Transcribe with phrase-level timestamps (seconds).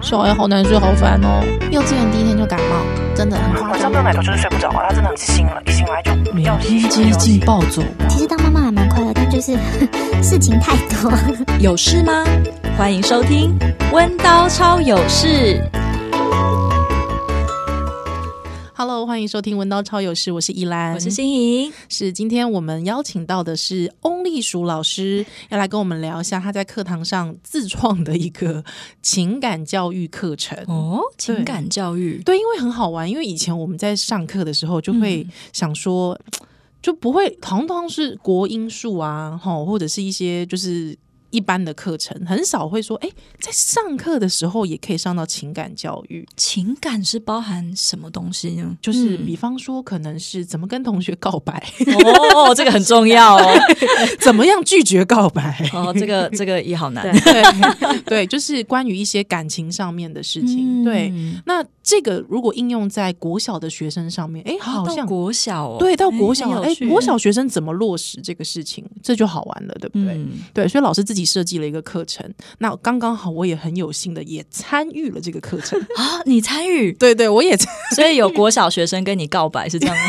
[0.00, 1.42] 小孩好难睡，好烦哦。
[1.70, 2.76] 幼稚园第一天就感冒，
[3.14, 3.70] 真的很夸张。
[3.70, 7.82] 晚上没有奶头就是睡不着啊，他真的很醒了，一醒来就每天接近暴走。
[8.08, 9.56] 其实当妈妈还蛮快乐，但就是
[10.22, 11.12] 事情太多。
[11.60, 12.24] 有事吗？
[12.76, 13.56] 欢迎收听
[13.92, 15.26] 《温刀超有事》。
[19.16, 21.72] 欢迎收听《文刀超有事》，我是依兰，我是欣怡。
[21.88, 28.62] 是今天我们邀请到的是翁丽淑老师，要来跟我们聊一下他在课堂上自创的一个
[29.00, 31.00] 情感教育课程哦。
[31.16, 36.42] 情感教育对，对，因为很好玩，因为以前我们在上课的时候就会想说，嗯、
[36.82, 40.94] 就不会，好像都是国音数啊，哈，或者是一些就是。
[41.36, 43.08] 一般的课程很少会说，哎，
[43.38, 46.26] 在上课的时候也可以上到情感教育。
[46.34, 48.74] 情感是包含什么东西呢？
[48.80, 51.62] 就是比方说，可能是怎么跟同学告白。
[52.34, 53.54] 哦，这个很重要哦。
[54.18, 55.68] 怎么样拒绝告白？
[55.74, 57.04] 哦，这个这个也好难。
[57.20, 60.82] 对，对，就是关于一些感情上面的事情。
[60.82, 61.12] 对，
[61.44, 70.18] 那这个如果应用在国小的学生上面，哎，好像国小哦，对，到国小，哎，国小学生怎么落实这个事情，这就好玩了，对不对？
[70.54, 71.25] 对，所以老师自己。
[71.26, 76.22] 设计了一个课程，那刚刚好，我也很有幸的也参与了这个课程啊！
[76.24, 76.92] 你参与？
[76.92, 77.94] 对对，我也参与。
[77.96, 80.04] 所以有国小学生跟你告白是这样吗？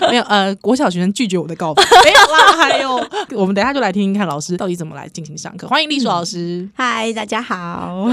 [0.10, 2.56] 没有，呃，国小学生拒绝我的告白， 没有啦。
[2.56, 2.96] 还有，
[3.40, 5.68] 我们等一下就来听听看老师到底怎么来进行上课。
[5.68, 8.08] 欢迎丽淑老师，嗨、嗯，大家好。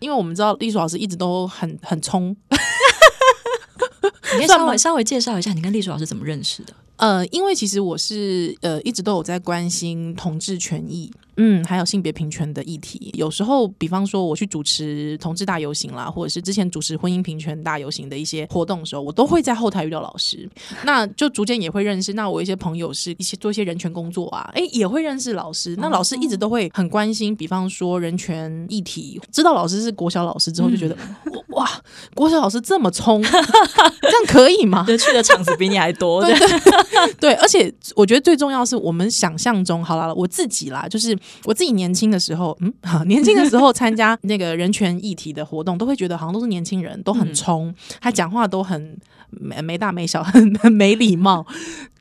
[0.00, 2.34] 因为我们知道丽淑老师一直都很很冲，
[4.40, 6.72] 你稍微稍微介绍一下，你跟丽淑老师怎么认识的？
[6.98, 11.10] 呃，因为其实我是呃一直都有在关心同志权益。
[11.40, 20.50] 嗯，还有性别平权的议题，有时候，比方说我去主持同志大游行啦，或者是之前主持婚姻平权大游行的一些活动的时候，我都会在后台遇到老师，
[20.84, 22.12] 那就逐渐也会认识。
[22.14, 25.76] 那我一些朋友是一些做一些人权工作啊，哎，也会认识老师。
[25.78, 29.20] 那老师一直都会很关心，比方说人权议题。
[29.30, 31.27] 知道老师是国小老师之后，就觉得、嗯、
[31.58, 31.68] 哇，
[32.14, 34.84] 国小老师这么冲， 这样可以吗？
[34.98, 41.16] 去的场子比你还多，对 对，对，而且我觉得最重要是我们想象中，好了，我自己啦，就是。
[41.44, 48.96] 我自己年轻的时候，嗯，好，年轻的时候参加那个人权议题的活动，都会觉得好像都是年轻人，都很冲，他讲话都很
[49.30, 51.46] 没没大没小，很很没礼貌。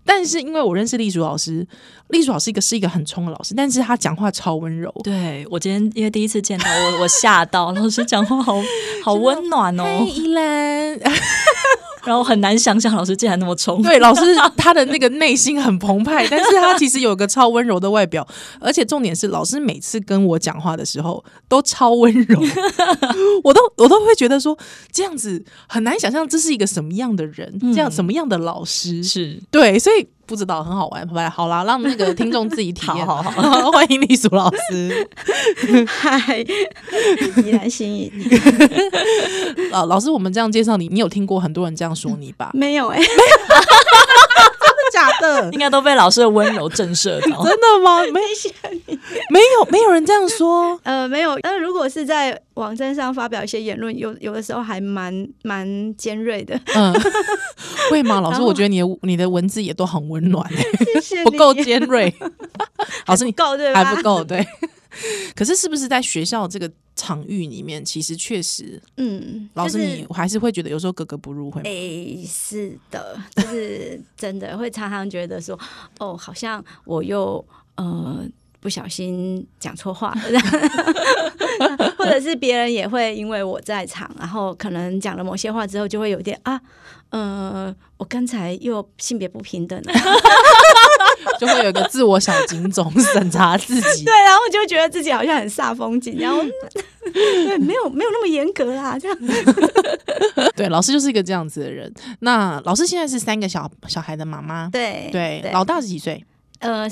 [0.08, 1.68] 但是因为我认识丽淑老师，
[2.08, 4.90] 丽淑老师一个是一个很冲的老师，但是他讲话超温柔。
[5.04, 8.56] 对，我今天因为第一次见到我，我吓到老师讲话好
[9.04, 11.00] 好温暖哦， 依兰。
[12.08, 14.22] 然后很难想象老师竟然那么冲，对，老师
[14.56, 18.26] 他的那个内心很澎湃， 但是他其实有个超温柔的外表，
[18.62, 22.40] 而且重点是老师每次跟我讲话的时候都超温柔，
[23.44, 24.58] 我都我都会觉得说
[24.90, 29.04] 这样子很难想象这是一个什么样的人，这样什么样的老师。
[29.04, 29.44] 是。
[29.52, 30.08] 对，所以。
[30.28, 33.06] 不知道，很好玩，拜拜好啦，让那个听众自己体验。
[33.08, 35.08] 好 好好， 欢迎丽淑老师。
[35.88, 36.40] 嗨，
[37.46, 38.12] 依然心仪。
[39.72, 42.52] 老老师，我们这样介绍你，你有听过很多人这样说你吧？
[42.54, 43.10] 没有哎、欸，没有，
[44.60, 45.50] 真的假的？
[45.54, 47.44] 应该都被老师的温柔震慑到。
[47.46, 48.02] 真的吗？
[48.12, 48.20] 没
[49.30, 50.78] 没有，没有人这样说。
[50.84, 51.40] 呃，没有。
[51.42, 51.57] 但
[51.90, 56.60] 是在网站上发表一些言论，有有的时候还蛮蛮尖锐的。
[56.76, 56.94] 嗯，
[57.92, 58.22] 会吗？
[58.22, 60.50] 老师，我觉得你的你的文字也都很温暖，
[60.94, 62.14] 谢谢不够尖锐。
[63.08, 64.46] 老师，你够对还不够对。
[65.36, 71.70] 可是，是不是在学校这个场域里面，其实确实，嗯，老师，你还是会觉得有时候格格不入，会吗？
[71.70, 75.58] 哎，是的，就是真的会常常觉得说，
[76.00, 78.28] 哦，好像我又呃。
[78.60, 80.14] 不小心讲错话，
[81.98, 86.60] 或者是别人也会因为我在场，然后可能讲了某些话之后，就会有点啊，
[87.10, 89.94] 呃，我刚才又性别不平等了，
[91.40, 96.42] 就会有一个自我小警总审查自己， 对，然后就觉得自己好像很煞风景，然后
[97.14, 99.18] 对，没有没有那么严格啦，这样，
[100.56, 101.94] 对，老师就是一个这样子的人。
[102.20, 106.26] 那老师现在是三个小小孩的妈妈，对对，老大是几岁？
[106.60, 106.88] 呃。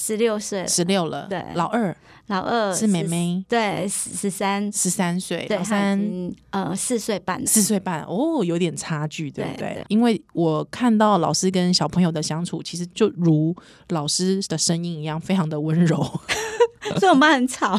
[0.00, 1.26] 十六岁，十六了。
[1.28, 1.94] 对，老二，
[2.28, 3.44] 老二是妹妹。
[3.46, 5.46] 对，十三，十三岁。
[5.50, 6.00] 老三，
[6.48, 7.46] 呃，四岁半。
[7.46, 9.84] 四岁半，哦，有点差距，对不对？
[9.88, 13.54] 因为我看到老师跟小朋友的相处，其实就如
[13.90, 15.98] 老师的声音一样，非常的温柔。
[16.98, 17.78] 所以我们班很吵。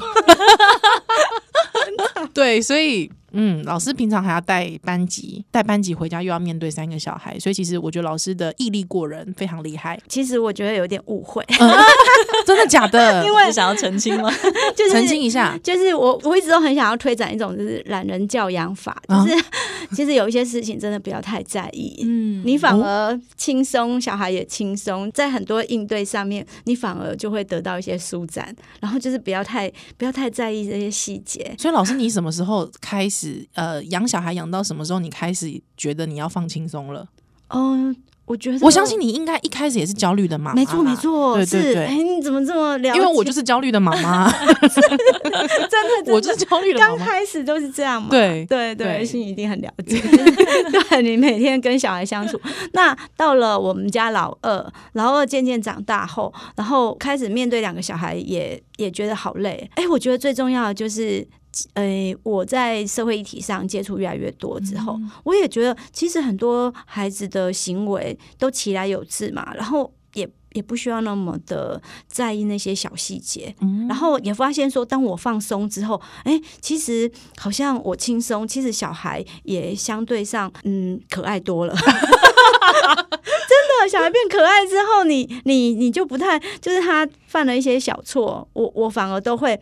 [2.36, 10.00] 对，所以嗯，老师平常还要带班级，带班级回家又要面对三个小孩，所以其实我觉得老师的毅力过人，非常厉害。
[10.08, 11.72] 其实我觉得有点误会，嗯、
[12.46, 13.24] 真的假的？
[13.26, 14.32] 因为你想要澄清吗？
[14.76, 19.46] 就是澄清一下，就是我我一直都很想要推展一种就是懒人教养法，就是、啊、
[19.92, 31.54] 其实有一些事情真的不要太在意，嗯，你反而轻松，小孩也轻松，在很多应对上面，你反而就会得到一些舒展，然后就是不要太不要太在意这些细节。
[31.58, 33.21] 所以老师，你什么时候开始
[33.54, 37.08] 呃养小孩养到什么时候，你开始觉得你要放轻松了？
[37.50, 37.96] 嗯。
[38.26, 41.86] 我觉得，我相信你应该一开始也是焦虑的妈妈，没错没错，对对对。
[41.86, 42.98] 哎，你怎么这么了解？
[42.98, 46.98] 因为我就是焦虑的妈妈， 真的，我就是焦虑的妈妈。
[46.98, 50.00] 刚开始都是这样嘛，对对对，心一定很了解。
[50.90, 52.40] 对，你每天跟小孩相处，
[52.72, 59.70] 那到了我们家老二，老二渐渐长大后，然后开始面对两个小孩，也也觉得好累。
[59.76, 61.28] 哎，我觉得最重要的就是。
[61.74, 89.60] 呃，我在社会议题上接触越来越多之后，嗯、我也觉得其实很多孩子的行为都其来有自嘛，然后也也不需要那么的在意那些小细节，嗯、然后也发现说，当我放松之后，哎，其实好像我轻松，其实小孩也相对上嗯可爱多了， 真的，小孩变可爱之后，你你你就不太就是他犯了一些小错，我我反而都会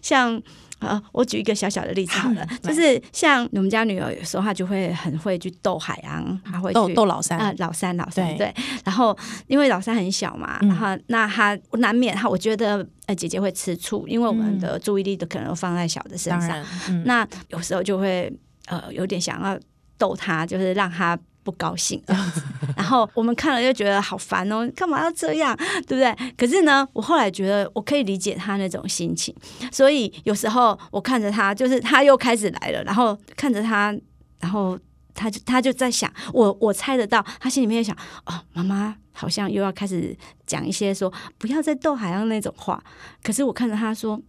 [0.00, 0.40] 像。
[0.88, 8.54] 呃，我举一个小小的例子好了，嗯、就是像我们家女儿有时候她就会很会去逗海洋，她会去逗逗老三啊、呃，老三老三对，对。
[8.84, 18.32] 然后因为老三很小嘛，嗯、然后那她难免他，我觉得呃姐姐会吃醋，因为我们的注意力都可能放在小的身上，嗯、那有时候就会
[18.66, 19.58] 呃有点想要
[19.98, 21.18] 逗他，就是让他。
[21.44, 22.42] 不高兴这样子，
[22.76, 25.56] 然后我们看了又觉得好烦哦，干嘛要这样，
[25.86, 26.32] 对不对？
[26.36, 29.34] 可是呢，我后来觉得我可以理解他那种心情，
[29.70, 33.94] 所以有时候我看着他，就是他又开始来了，然后看着他，
[34.40, 34.78] 然后
[35.14, 37.96] 他就他就在想，我我猜得到，他心里面想，
[38.26, 40.16] 哦，妈妈好像又要开始
[40.46, 42.82] 讲一些说不要再逗海洋那种话，
[43.22, 44.20] 可是我看着他说，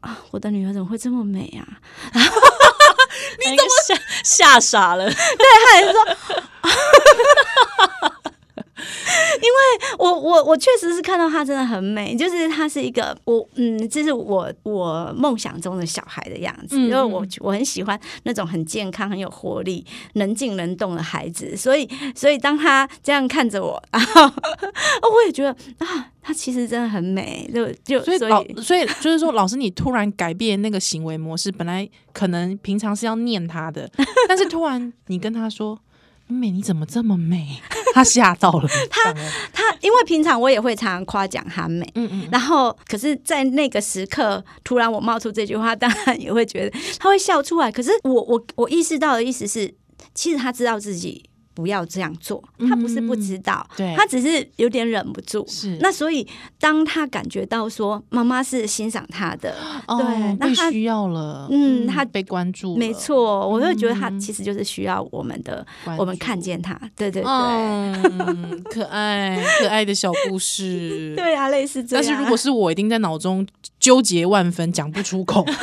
[0.00, 1.80] 啊，我的女儿怎么会这么美啊？
[2.12, 2.32] 然 后
[3.38, 3.94] 你怎么吓
[4.24, 5.04] 吓傻了？
[5.08, 5.14] 对，
[5.64, 5.96] 他也说。
[9.40, 19.84] 因为我我我确实是看到她真的很美，就是她是一个我嗯，这是我我梦想中的小孩的样子，因为我我很喜欢那种很健康、很有活力、
[20.14, 33.90] 能静能动的孩子，所以所以当他这样看着我，然后我也觉得啊，他其实真的很美，就就所以老所以就是说，老师你突然改变那个行为模式，本来可能平常是要念他的，
[34.28, 35.78] 但是突然你跟他说。
[36.30, 37.60] 美，你怎么这么美？
[37.94, 38.68] 他吓到了。
[38.90, 39.12] 他
[39.52, 42.28] 他，因为平常我也会常常夸奖他美，嗯嗯。
[42.30, 47.70] 然后，可是，在那个时刻，突然我冒出这句话，当然也会觉得他会笑出来。
[47.72, 49.74] 可是我，我我我意识到的意思是，
[50.14, 51.29] 其实他知道自己。
[51.60, 55.46] 不要这样做，他不是不知道，嗯、对，他只是有点忍不住。
[55.46, 56.26] 是，那所以
[56.58, 59.54] 当他感觉到说妈妈是欣赏他的，
[59.86, 72.02] 哦、对，那他需要了，嗯，他被关注，没错，我会觉得他其实就是需要我们的，嗯、我们看见他，对对对，嗯、可爱可爱的小故事， 对啊，类似这样。
[72.02, 73.46] 但是如果是我，一定在脑中
[73.78, 75.44] 纠结万分，讲不出口，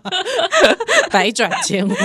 [1.10, 1.96] 百转千回。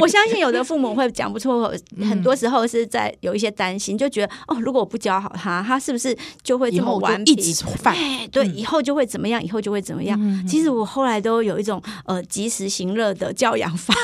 [0.00, 1.72] 我相信有的父母会讲不出口。
[2.10, 7.32] 很多时候是在有一些担心，就觉得哦，如果我不教好他，他是不是就会这么顽皮？
[7.32, 7.96] 一直犯。
[8.30, 9.42] 对，以后就会怎么样？
[9.42, 10.18] 以后就会怎么样？
[10.46, 13.94] 其实我后来都有一种呃及时行乐的教养法，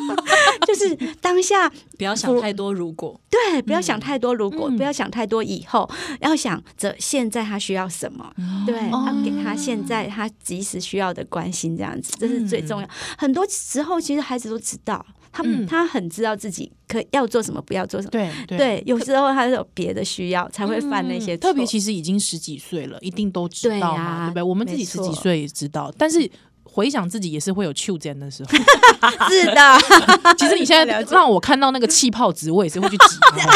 [0.66, 1.68] 就是当下
[1.98, 5.88] 不要想太多如果，对，不要想太多如果，不要想太多以后，
[6.20, 8.30] 要想着现在他需要什么，
[8.66, 12.88] 对，要给他现在他及时需要的关心，这样子这是最重要。
[13.16, 15.04] 很多时候其实孩子都知道。
[15.36, 18.10] 他、嗯、他很知道自己可要做什么，不要做什么。
[18.10, 21.48] 对对，对，有时候他有别的需要才会犯那些错。
[21.50, 24.42] 特别其实已经十几岁了，一定都知道嘛，对，不对？
[24.42, 26.30] 我们自己十几岁也知道，但是
[26.64, 28.50] 回想自己也是会有丘肩的时候。
[29.28, 29.78] 是的，
[30.38, 33.50] 其实你现在让我看到那个气泡值，我也是会去挤它。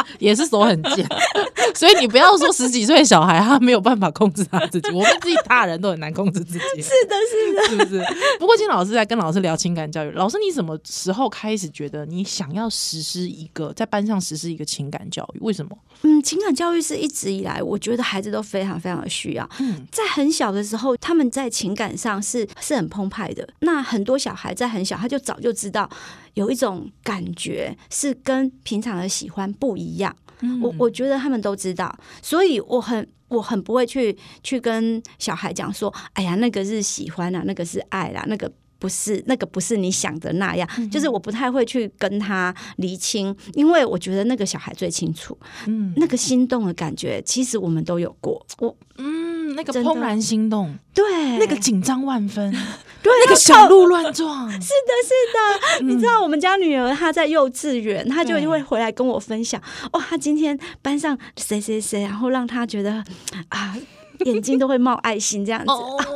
[0.18, 1.06] 也是手很贱，
[1.74, 6.82] 所以你不要说十几岁小孩他没有办法控制他自己， 我们自己大人都很难控制自己。
[6.82, 8.04] 是的，是的，是不是？
[8.38, 15.38] 不过今天老师在跟老师聊情感教育，老师你什么时候开始觉得你想要实施一个在班上实施一个情感教育？
[15.40, 15.76] 为什么？
[16.02, 19.48] 嗯，情感教育是一直以来我觉得孩子都非常非常的需要。
[19.60, 23.48] 嗯，在很小的时候，他们在情感上是是很澎湃的。
[23.60, 25.88] 那很多小孩在很小，他就早就知道。
[26.34, 38.50] 有一种感觉是跟平常的喜欢不一样，嗯、我我觉得他们都知道，所以我很我很不会去去跟小孩讲说，哎呀，那个是喜欢啊，那个是爱啦，那个
[38.82, 51.04] 不是那个不是你想的那样，嗯、就是我不太会去跟他厘清，因为我觉得那个小孩最清楚，嗯，那个心动的感觉，其实我们都有过，我嗯，那个怦然心动，对，
[51.38, 52.50] 那个紧张万分，
[53.04, 59.62] 对，那个小鹿乱撞， 是的，是的，嗯、你知道我们家女儿她在幼稚园，她就会回来跟我分享，
[59.92, 63.04] 哦，她今天班上谁谁谁，然后让她觉得
[63.50, 63.76] 啊。
[64.26, 65.96] 眼睛都会冒爱心这样子，哦。
[65.98, 66.06] 啊、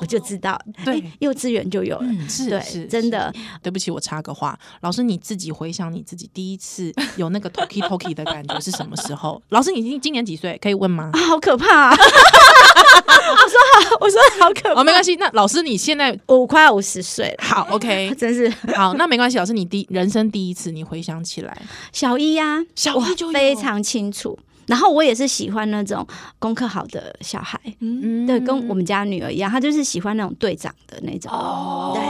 [0.00, 3.32] 我就知道，对，幼稚园就有了，嗯、是对，是真的。
[3.62, 9.40] 对不起，我插个话，老师你自己回想你自己第一次有那个 talkie talkie 的感觉是什么时候？
[9.50, 10.58] 老师，你今今年几岁？
[10.62, 11.10] 可以问吗？
[11.12, 11.96] 啊、好可怕、啊！
[11.96, 14.80] 我说好，我说好可怕。
[14.80, 15.16] 哦，没关系。
[15.16, 17.44] 那老师，你现在我快要五十岁了。
[17.44, 18.94] 好，OK， 真是好。
[18.94, 21.62] 那没关系，老师，你第人生第一次，你回想起来，
[21.92, 24.38] 小一呀、啊，小一就非常清楚。
[24.68, 26.06] 然后我也是喜欢那种
[26.38, 31.32] 功课好的小孩，嗯，对，跟我们家女儿一样，她就是喜欢那种队长的那种。
[31.32, 32.02] 哦，对，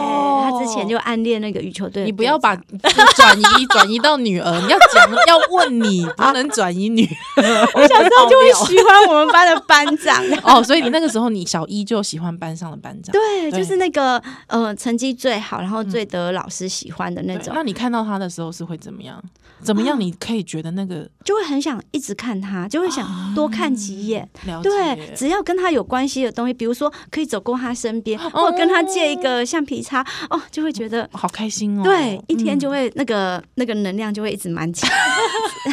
[0.44, 2.04] 她之前就暗恋那个羽球队。
[2.04, 2.56] 你不要把
[3.16, 7.68] 转移转移到女儿，你要讲要问你，不能转移女儿。
[7.74, 10.22] 我小时候就会喜欢我们班的班长。
[10.42, 13.12] 哦，所以你那个时候你小一就喜欢班上的班长。
[13.12, 17.52] 对，就是那个呃成绩最好，然后最得老师喜欢的那种。
[17.54, 19.22] 那你看到他的时候是会怎么样？
[19.62, 19.98] 怎么样？
[19.98, 24.28] 你可以觉得那个就会很想一直看他，就会想多看几眼。
[24.62, 30.00] 对，只要跟他有关系的东西，比如说可以走过他身边，或跟他借一个橡皮擦，
[30.30, 31.82] 哦，就会觉得好开心哦。
[31.82, 34.92] 对，一天就会那个那个能量就会一直满起来。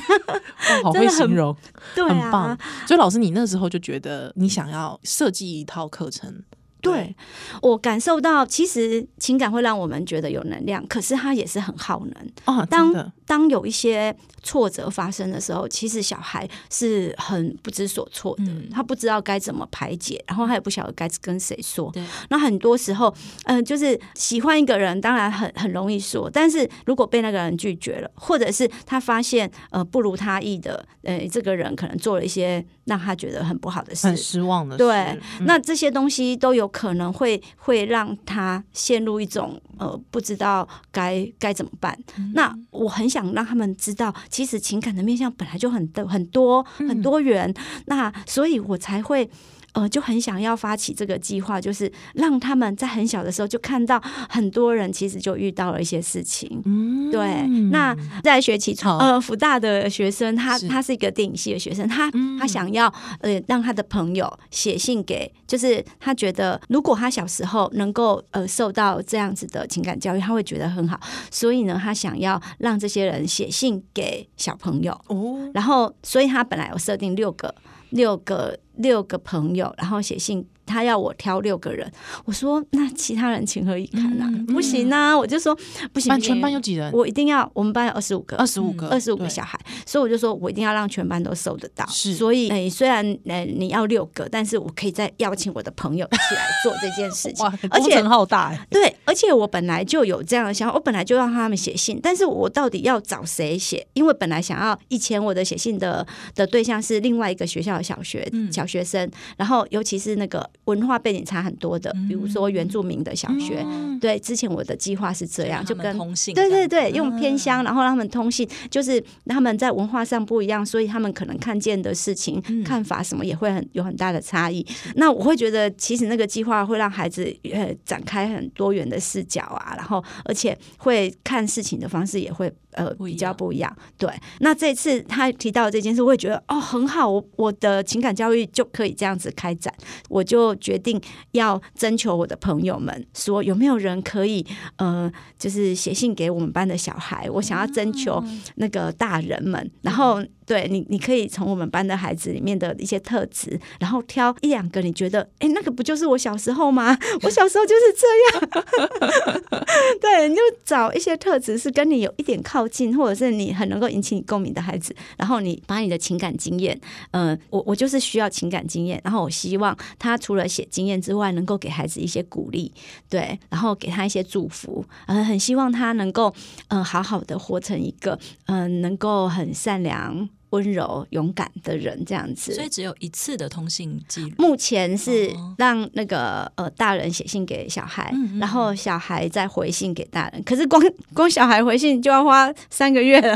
[0.83, 1.55] 好会形容，
[1.93, 2.57] 对，很棒。
[2.87, 6.43] 所以老师，你那时候就觉得你想要设计一套课程。
[6.91, 7.15] 对，
[7.61, 12.31] 我感受到，其实情感会让我们觉得有能量，可是它也是很耗能。
[12.45, 21.89] 哦，当当有一些挫折发生的时候，其实小孩是很不知所措的，嗯、他不知道该怎么排解，然后他也不晓得该跟谁说。
[21.91, 23.13] 对，那很多时候，
[23.45, 34.95] 嗯、呃，就是喜欢一个人，当然很很容易说，但是如果被那个人拒绝了，或者是他发现呃不如他意的，呃，这个人可能做了一些让他觉得很不好的事，很失望的事，对，
[35.39, 41.97] 嗯、那这些东西都有可能会会让他陷入一种呃不知道该该怎么办。
[42.17, 47.49] 嗯、那我很想让他们知道，其实情感的面向本来就很多很多很多元。
[47.49, 49.29] 嗯、那所以我才会。
[49.75, 56.61] 呃，就很想要发起这个计划，就是让他们在很小的时候就看到很多人其实就遇到了一些事情。
[56.63, 57.45] 嗯，对。
[57.71, 62.87] 那在学期初，呃，福大的学生，他他是一个电影系的学生，他他想要
[63.19, 70.97] 呃让他的朋友写信给，就是他觉得如果他小时候能够呃受到这样子的情感教育，他会觉得很好。
[71.29, 74.93] 所以呢，他想要让这些人写信给小朋友。
[75.07, 77.53] 哦，然后，所以他本来有设定六个
[77.95, 78.59] 六个。
[78.77, 80.45] 六个朋友，然后写信。
[80.65, 81.89] 他要我挑六个人，
[82.25, 84.25] 我说那其他人情何以堪啊？
[84.27, 85.11] 嗯、不行啊！
[85.11, 85.55] 嗯、我就说
[85.93, 86.19] 不行。
[86.19, 86.91] 全班有几人？
[86.91, 91.85] 我一定要，我们班有二十五个，二十五个，二十五个小孩，所以我就说我一定要让全班都收得到。
[91.87, 97.45] 是，所以诶，虽然诶你要六个，但是我可以再邀请我的朋友一起来做这件事情。
[97.45, 98.67] 哇，工程浩大哎！
[98.69, 103.85] 对，而且我本来就有这样的想法，我本来就让他们写信，但是我到底要找谁写？
[103.93, 111.45] 因为本来想要以前我的写信的的对象是另外一个学校的小学、嗯、小学生，然后尤其是那个文化背景差。
[111.45, 124.65] 很多的，比如说原住民的小学，嗯、对，之前我的计划是这样，就跟通信，对对对，用偏乡，然后让他们通信，就是他们在文化上不一样，所以他们可能看见的事情、嗯、看法什么也会很有很大的差异。
[124.95, 132.51] 那我会觉得，其实那个计划会让孩子呃展开很多元的视角啊，然后而且会看事情的方式也会。
[132.75, 133.75] 呃，比较不一样。
[133.97, 139.73] 对，那这次他提到这件事，我也觉得哦很好，我我的情感教育就可以这样子开展。
[140.09, 141.01] 我就决定
[141.31, 144.45] 要征求我的朋友们，说有没有人可以
[144.77, 147.29] 呃，就是写信给我们班的小孩。
[147.29, 148.23] 我想要征求
[148.55, 150.23] 那个大人们，然后。
[150.45, 156.97] 对你，你可以从我们班的孩子里面的一些特质，然后挑一两个你觉得，哎，那个不就是我小时候吗？
[157.23, 159.59] 我小时候就是这样。
[159.99, 166.79] 对，你就找一些特质是跟你有一点靠近，或者是你很能够引起你共鸣的孩子，然后你把你的情感经验，
[167.11, 172.71] 嗯、我我就是需要情感经验，然后我希望他除了写经验之外，能够给孩子一些鼓励，
[173.09, 176.33] 对，然后给他一些祝福，嗯、呃，很希望他能够，
[176.67, 180.29] 嗯、好好的活成一个，嗯、能够很善良。
[180.51, 184.31] 温柔勇敢的人这样子，所以只有一次的通信记录。
[184.37, 190.43] 目前是让那个呃大人写信给小孩，嗯嗯，然后小孩再回信给大人。
[190.43, 190.81] 可是光
[191.13, 193.35] 光小孩回信就要花三个月了，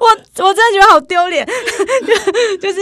[0.00, 1.46] 我我真的觉得好丢脸。
[2.60, 2.80] 就，就是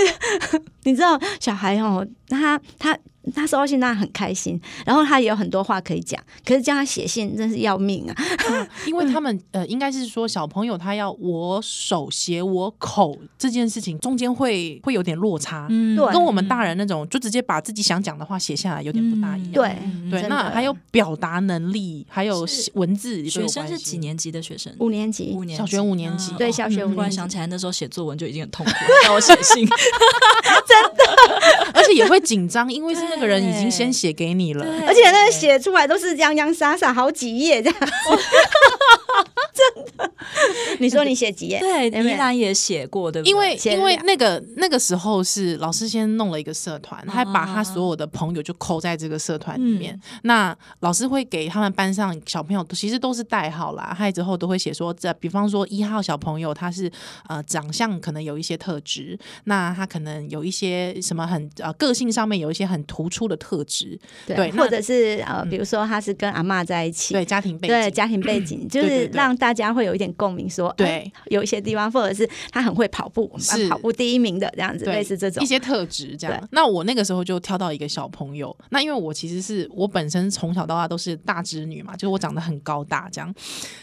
[0.84, 2.98] 你知道，小孩哦，他他。
[3.35, 8.14] 他收到信当然很开心，然后他也有很多话可以讲，可是叫他写信真是要命啊！
[8.50, 20.23] 嗯、 因为他们呃，应该是说小朋友他要我手写我口这件事情中间会会有点落差，嗯，跟我们大人那种就直接把自己想讲的话写下来有点不大一样，对、嗯、对。
[20.28, 23.25] 那还有表达能力，还有文字。
[23.28, 24.73] 学生是几年级的学生？
[24.78, 26.33] 五年级，五年小学五年级。
[26.38, 26.95] 对，小学五年级。
[26.95, 37.78] 突然想起来那时候写作文就已经很痛苦了，让我写信，真的，而且也会紧张，因为是那个人已经先写给你了，而且那个写出来都是洋洋洒洒好几页这样。
[39.54, 40.12] 真的，
[40.80, 41.61] 你说你写几页？
[41.61, 43.30] 对，依然也写过，对不对？
[43.30, 49.99] 因为因为那个那个时候是老师先弄了一个社团，他把他所有的朋友就扣在这个社团里面。
[50.23, 56.90] 那老师会给他们班上小朋友，其实都是代号啦，还之后都会写说，这比方说一号小朋友他是
[57.28, 69.34] 呃长相可能有一些特质，那他可能有一些什么很呃个性上面有一些很突出的特质，对，或者是呃比如说他是跟阿妈在一起，对家庭背景，对家庭背景 就是让。
[69.37, 73.68] 大家会有一点共鸣，说对、欸，有一些地方，或者是他很会跑步，是。
[73.68, 75.42] 跑步第一名的这样子，类似这种。
[75.42, 76.49] 一些特质这样。
[76.52, 83.34] 那我那个时候就挑到一个小朋友，那因为我其实是我本身从小到大都是大织女嘛，就是我长得很高大这样，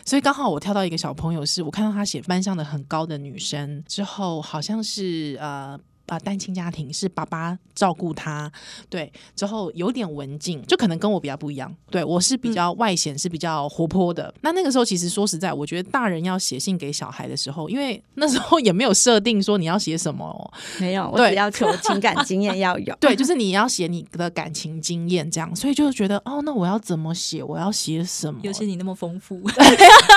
[0.05, 5.77] 所以刚好我挑到一个小朋友，是我看到他写班上的很高的女生之后，好像是呃。
[6.11, 8.51] 啊，单亲家庭是爸爸照顾他，
[8.89, 11.73] 对，之后有点文静，就可能跟我比较不一样。
[11.89, 14.23] 对，我是比较外显，是比较活泼的。
[14.23, 14.33] 嗯。
[14.41, 22.93] 那那个时候，其实说实在，我觉得大人要写信给小孩的时候，因为那时候也没有设定说你要写什么，没有，我只要求情感经验要有。
[22.99, 27.41] 对，就是你要写你的感情经验这样，所以就觉得哦，那我要怎么写？
[27.41, 28.37] 我要写什么？
[28.43, 29.41] 尤其你那么丰富，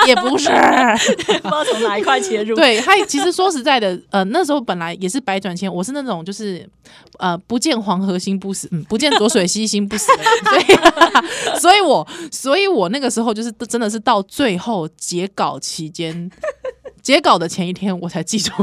[0.09, 0.49] 也不是
[1.39, 2.57] 不知道从哪一块切入。
[2.57, 5.84] 对，他其实说实在的，呃，那时候本来也是百转千，我。
[5.85, 6.69] 是那种就是
[7.19, 10.07] 呃，不见黄河心不死，嗯，不见浊水溪心不死，
[10.51, 16.31] 所以，所以我，所以我那个时候就是真的是到最后截稿期间。
[17.05, 18.51] 截稿的前一天，我才记住，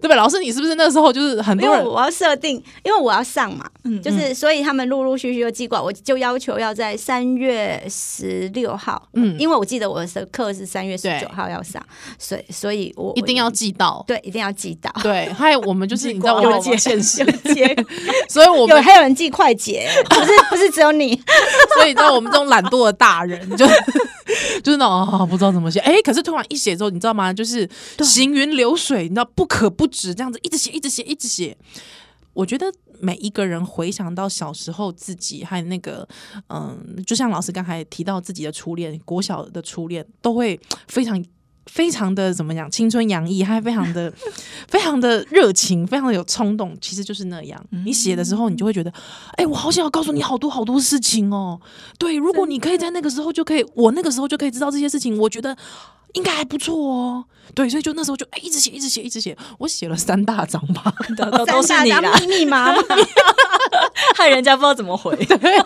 [0.00, 0.14] 对吧？
[0.14, 1.84] 老师，你是不是那时候就是很多人？
[1.84, 2.54] 我要设定，
[2.84, 11.84] 因为我要上嘛，嗯，就是所以他们陆陆续续就寄过来，我就要求要在三月十六号，嗯，因为我记得我的课是三月十九号要上，
[12.16, 15.28] 所以所以我一定要寄到，对，一定要寄到，对。
[15.32, 17.76] 还有我们就是 你知道，有接现实接，
[18.30, 21.20] 所以我们有还有人寄快捷，不是不是只有你，
[21.74, 23.66] 所以你知道我们这种懒惰的大人就
[24.62, 25.92] 就是那种、哦、不知道怎么写，哎。
[26.04, 27.32] 可是突然一写之后，你知道吗？
[27.32, 27.68] 就是
[28.00, 31.56] 行云流水，你知道不可不止，这样子一直写，一直写，一直写。
[32.34, 36.06] 我觉得每一个人回想到小时候自己，还有那个，
[36.48, 41.20] 嗯，就像老师刚才提到自己的初恋，国小的初恋，都会非常。
[41.74, 44.12] 非常的怎么讲，青春洋溢，还非常的
[44.68, 47.60] 非常的热情，非常的有冲动，其实就是那样。
[47.84, 48.88] 你写的时候，你就会觉得，
[49.32, 51.60] 哎、欸，我好想要告诉你好多好多事情哦。
[51.98, 55.56] 对，如果你可以在那个时候就可以，我那个时候就可以知道这些事情，我觉得
[56.12, 57.24] 应该还不错哦。
[57.56, 59.36] 对，所以就那时候就哎、欸，一直写，一直写，一直写。
[59.58, 62.82] 我写了三大张吧， 都都是你啦，密密麻麻，
[64.14, 65.16] 害人家不知道怎么回。
[65.26, 65.58] 对，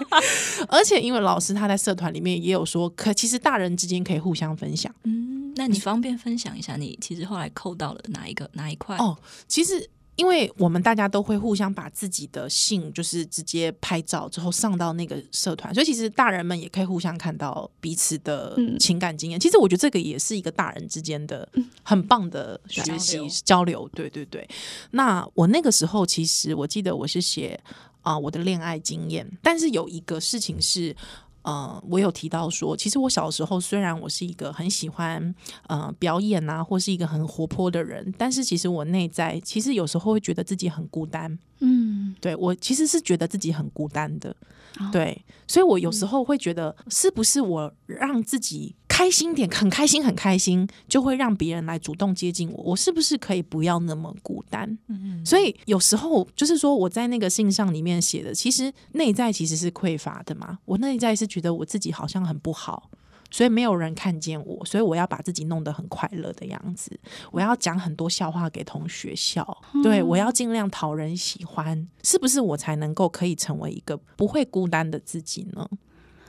[0.69, 4.91] 而且因为老师他在社团里面也有说，可其实大人之间可以互相分享。
[5.05, 5.18] 嗯。
[5.59, 8.97] 那你方便分享一下，你其实后来扣到了哪一个哪一块？
[8.99, 9.19] 哦，
[9.49, 19.37] 其实因为我们大家都会互相把自己的信，就是直接拍照之后上到那个社团，所以其实大人们也可以互相看到彼此的情感经验。
[19.37, 21.49] 嗯、其实我觉得这个也是一个大人之间的
[21.83, 23.91] 很棒的学习交流，交流。
[23.95, 24.49] 对对对。
[24.93, 27.61] 那我那个时候其实我记得我是写
[28.03, 30.95] 啊、呃、我的恋爱经验，但是有一个事情是。
[31.43, 35.35] 呃，我有提到说，其实我小时候虽然我是一个很喜欢
[35.67, 41.39] 呃表演啊，或是一个很活泼的人，但是其实我内在其实有时候会觉得自己很孤单。
[41.61, 44.35] 嗯，对，我其实是觉得自己很孤单的。
[44.79, 48.75] 哦、对，所以我有时候会觉得，是不是我让自己。
[48.99, 52.61] 开心点，很开心，很开心，就会让别人来主动接近我。
[52.65, 54.69] 我是不是可以不要那么孤单？
[54.89, 55.25] 嗯嗯。
[55.25, 60.59] 所以有时候就是说，我在那个信上里面写的，其实内在其实是匮乏的嘛。
[60.65, 62.91] 我内在是觉得我自己好像很不好，
[63.31, 66.99] 所以没有人看见我，所以我要把自己弄得很快乐的样子。
[67.31, 69.47] 我要讲很多笑话给同学笑，
[69.81, 75.69] 对，我要尽量讨人喜欢，是不是我才能够可以成为一个不会孤单的自己呢？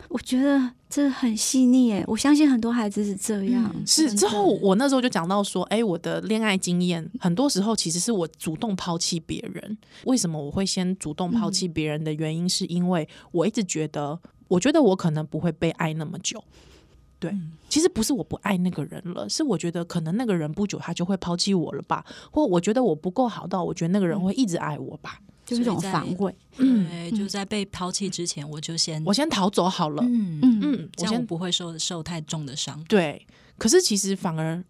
[0.09, 3.71] 我觉得这很细腻诶，我相信很多孩子是这样。
[3.75, 9.77] 嗯、是之后我那时候就讲到说，哎，我的恋爱经验很多时候其实是我主动抛弃别人。
[10.05, 16.43] 为什么我会先主动抛弃别人的原因，是因为我一直觉得，我觉得我可能不会被爱那么久。
[17.19, 17.31] 对，
[17.67, 25.19] 其实不是我不爱那个人了，是我觉得可能那个人不久他就会抛弃我了吧，或我觉得我不够好到我觉得那个人会一直爱我吧。
[25.49, 26.35] 就是一种防卫。
[26.55, 30.03] 对，就在被抛弃之前，我就先我先逃走好了。
[30.03, 32.83] 嗯嗯嗯，我先这样我不会受受太重的伤。
[32.83, 33.25] 对，
[33.57, 34.63] 可是其实反而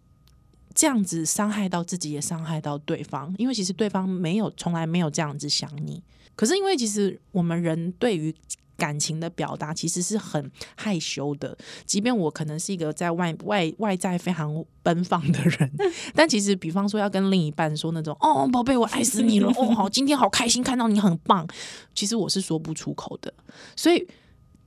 [0.74, 6.02] 这样子伤害到自己，也伤害到对方，因为其实对方没有从来没有这样子想你。
[6.34, 8.34] 可是因为其实我们人对于
[8.80, 15.70] 感情的表达其实是很害羞的，即便我可能是一个在外外外在非常奔放的人，
[16.16, 21.46] 但其实比方说要跟另一半说那种“哦，宝贝，我爱死你了”，哦，好，今天好开心看到你很棒，
[21.94, 23.32] 其实我是说不出口的，
[23.76, 24.08] 所以。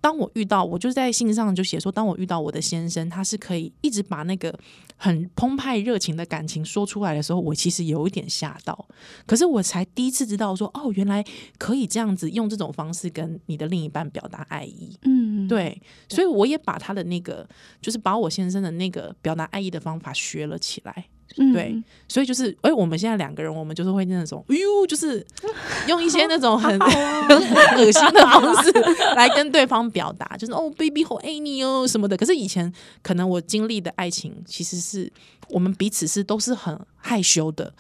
[0.04, 4.54] 当我遇到，我就在信上就写说，当我遇到我的先生，他是可以一直把那个
[4.98, 8.86] 很澎湃热情的感情说出来的时候，我其实有一点吓到。
[9.26, 11.24] 可是我才第一次知道说，哦，原来
[11.58, 14.94] 可以这样子用这种方式跟你的另一半表达爱意。
[15.04, 17.48] 嗯，对，所以我也把他的那个，
[17.80, 21.06] 就是把我先生的那个表达爱意的方法学了起来。
[21.36, 25.26] 对，嗯所以就是，哎、欸，我们现在两个人，我们就是会那种，哎呦，就是
[25.88, 26.86] 用一些那种很、哦、
[27.28, 28.72] 很恶心的方式
[29.16, 32.16] 来跟对方表达，就是哦，baby 好爱你哦什么的。
[32.16, 35.12] 可是以前可能我经历的爱情，其实是
[35.50, 37.74] 我们彼此是都是很害羞的。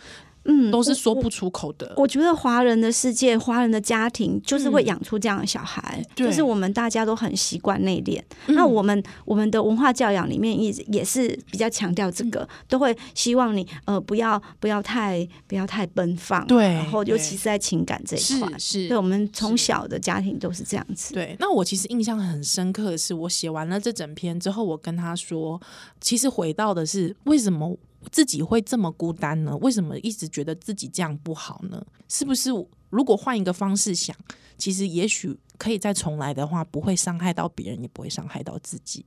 [0.46, 1.94] 嗯，都是说不出口的。
[1.96, 8.22] 我，我觉得华人的世界，华人的家庭就是会养出这样的小孩，嗯、就是我们大家都很习惯内敛。
[8.48, 16.74] 那我们我们的文化教养里面也也是比较强调这个，嗯、都会希望你呃不要不要太不要太奔放，对。
[16.74, 18.88] 然后尤其是在情感这一块，是是。
[18.90, 21.14] 对，我们从小的家庭都是这样子。
[21.14, 21.36] 对。
[21.40, 25.62] 那我其实印象很深刻的是，我写完了这整篇之后，我跟他说，
[26.02, 27.78] 其实回到的是为什么。
[28.12, 29.56] 自己会这么孤单呢？
[29.58, 31.84] 为什么一直觉得自己这样不好呢？
[32.08, 32.50] 是不是
[32.90, 34.16] 如果换一个方式想，
[34.58, 39.06] 其实也许可以再重来的话，不会伤害到别人，也不会伤害到自己。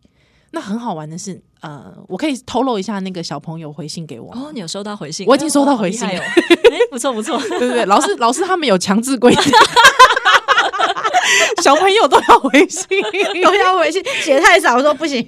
[0.53, 4.33] 那很好玩的是，呃，我可以透露一下那个小朋友回信给我。
[4.33, 5.27] 哦，你有收到回信？
[5.27, 6.15] 我已经收到回信了。
[6.15, 9.43] 哎、哦，不错不错， 对对对，老师老师他们有强制规定。
[11.63, 12.87] 小朋友都要回信，
[13.43, 15.27] 都要回信，写太少，我说不行。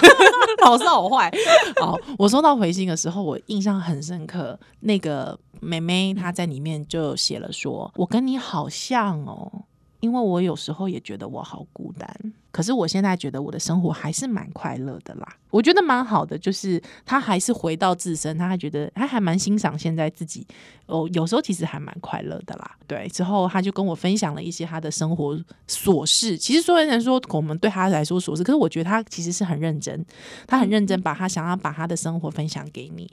[0.62, 1.32] 老师好坏。
[1.80, 4.58] 好，我收到回信的时候，我印象很深刻。
[4.80, 9.64] 那个妹妹她在里面就写了说：“我跟你好像哦，
[10.00, 12.08] 因为我有时候也觉得我好孤单。”
[12.54, 20.46] 可是我现在觉得我的生活还是蛮快乐的啦，我觉得蛮好的，就是他还是回到自身，他还觉得他还蛮欣赏现在自己
[20.86, 22.76] 哦，有时候其实还蛮快乐的啦。
[22.86, 25.36] 对，之后他就跟我分享了一些他的生活
[25.68, 26.38] 琐事。
[26.38, 30.06] 其实虽然说我们对他来说琐事，可是我觉得他其实是很认真，
[30.46, 33.10] 他很认真把他想要把他的生活分享给你。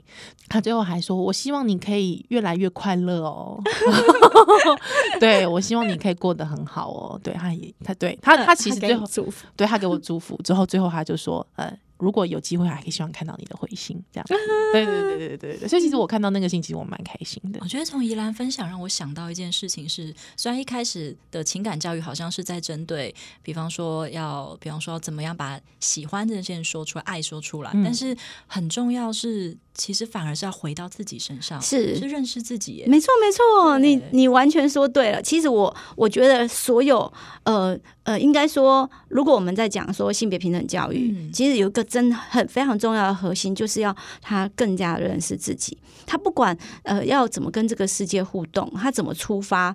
[0.48, 3.60] 他最后还说：“我希望你可以越来越快乐哦。”
[5.18, 7.20] 对，我希望你可以过得很好哦。
[7.24, 9.04] 对，他也他对他他其实最后。
[9.56, 14.26] 对，他给我祝福之后，最后他就说：“呃，如果有机会，还可以希望看到你的回信。”这样，
[14.72, 15.68] 对对对对对对。
[15.68, 17.58] 所以其实我看到那个信，其实我蛮开心的。
[17.62, 28.16] 我觉得从宜兰分享让我想到一件事情是，虽然一开始的情感教育好像是在针对，比方说要，比方说怎么样把喜欢这件事说出来，爱说出来，嗯、但是
[28.46, 29.56] 很重要是。
[29.82, 32.86] 其实反而是要回到自己身上，是是认识自己耶。
[32.86, 35.20] 没错，没错，你你完全说对了。
[35.20, 45.76] 其实我我觉得所有呃呃，应该说，如果我们在讲说性别平等教育，嗯、其实有一个真很非常重要的核心，就是要他更加认识自己。
[46.06, 49.74] 他不管呃要怎么跟这个世界互动，他怎么出发。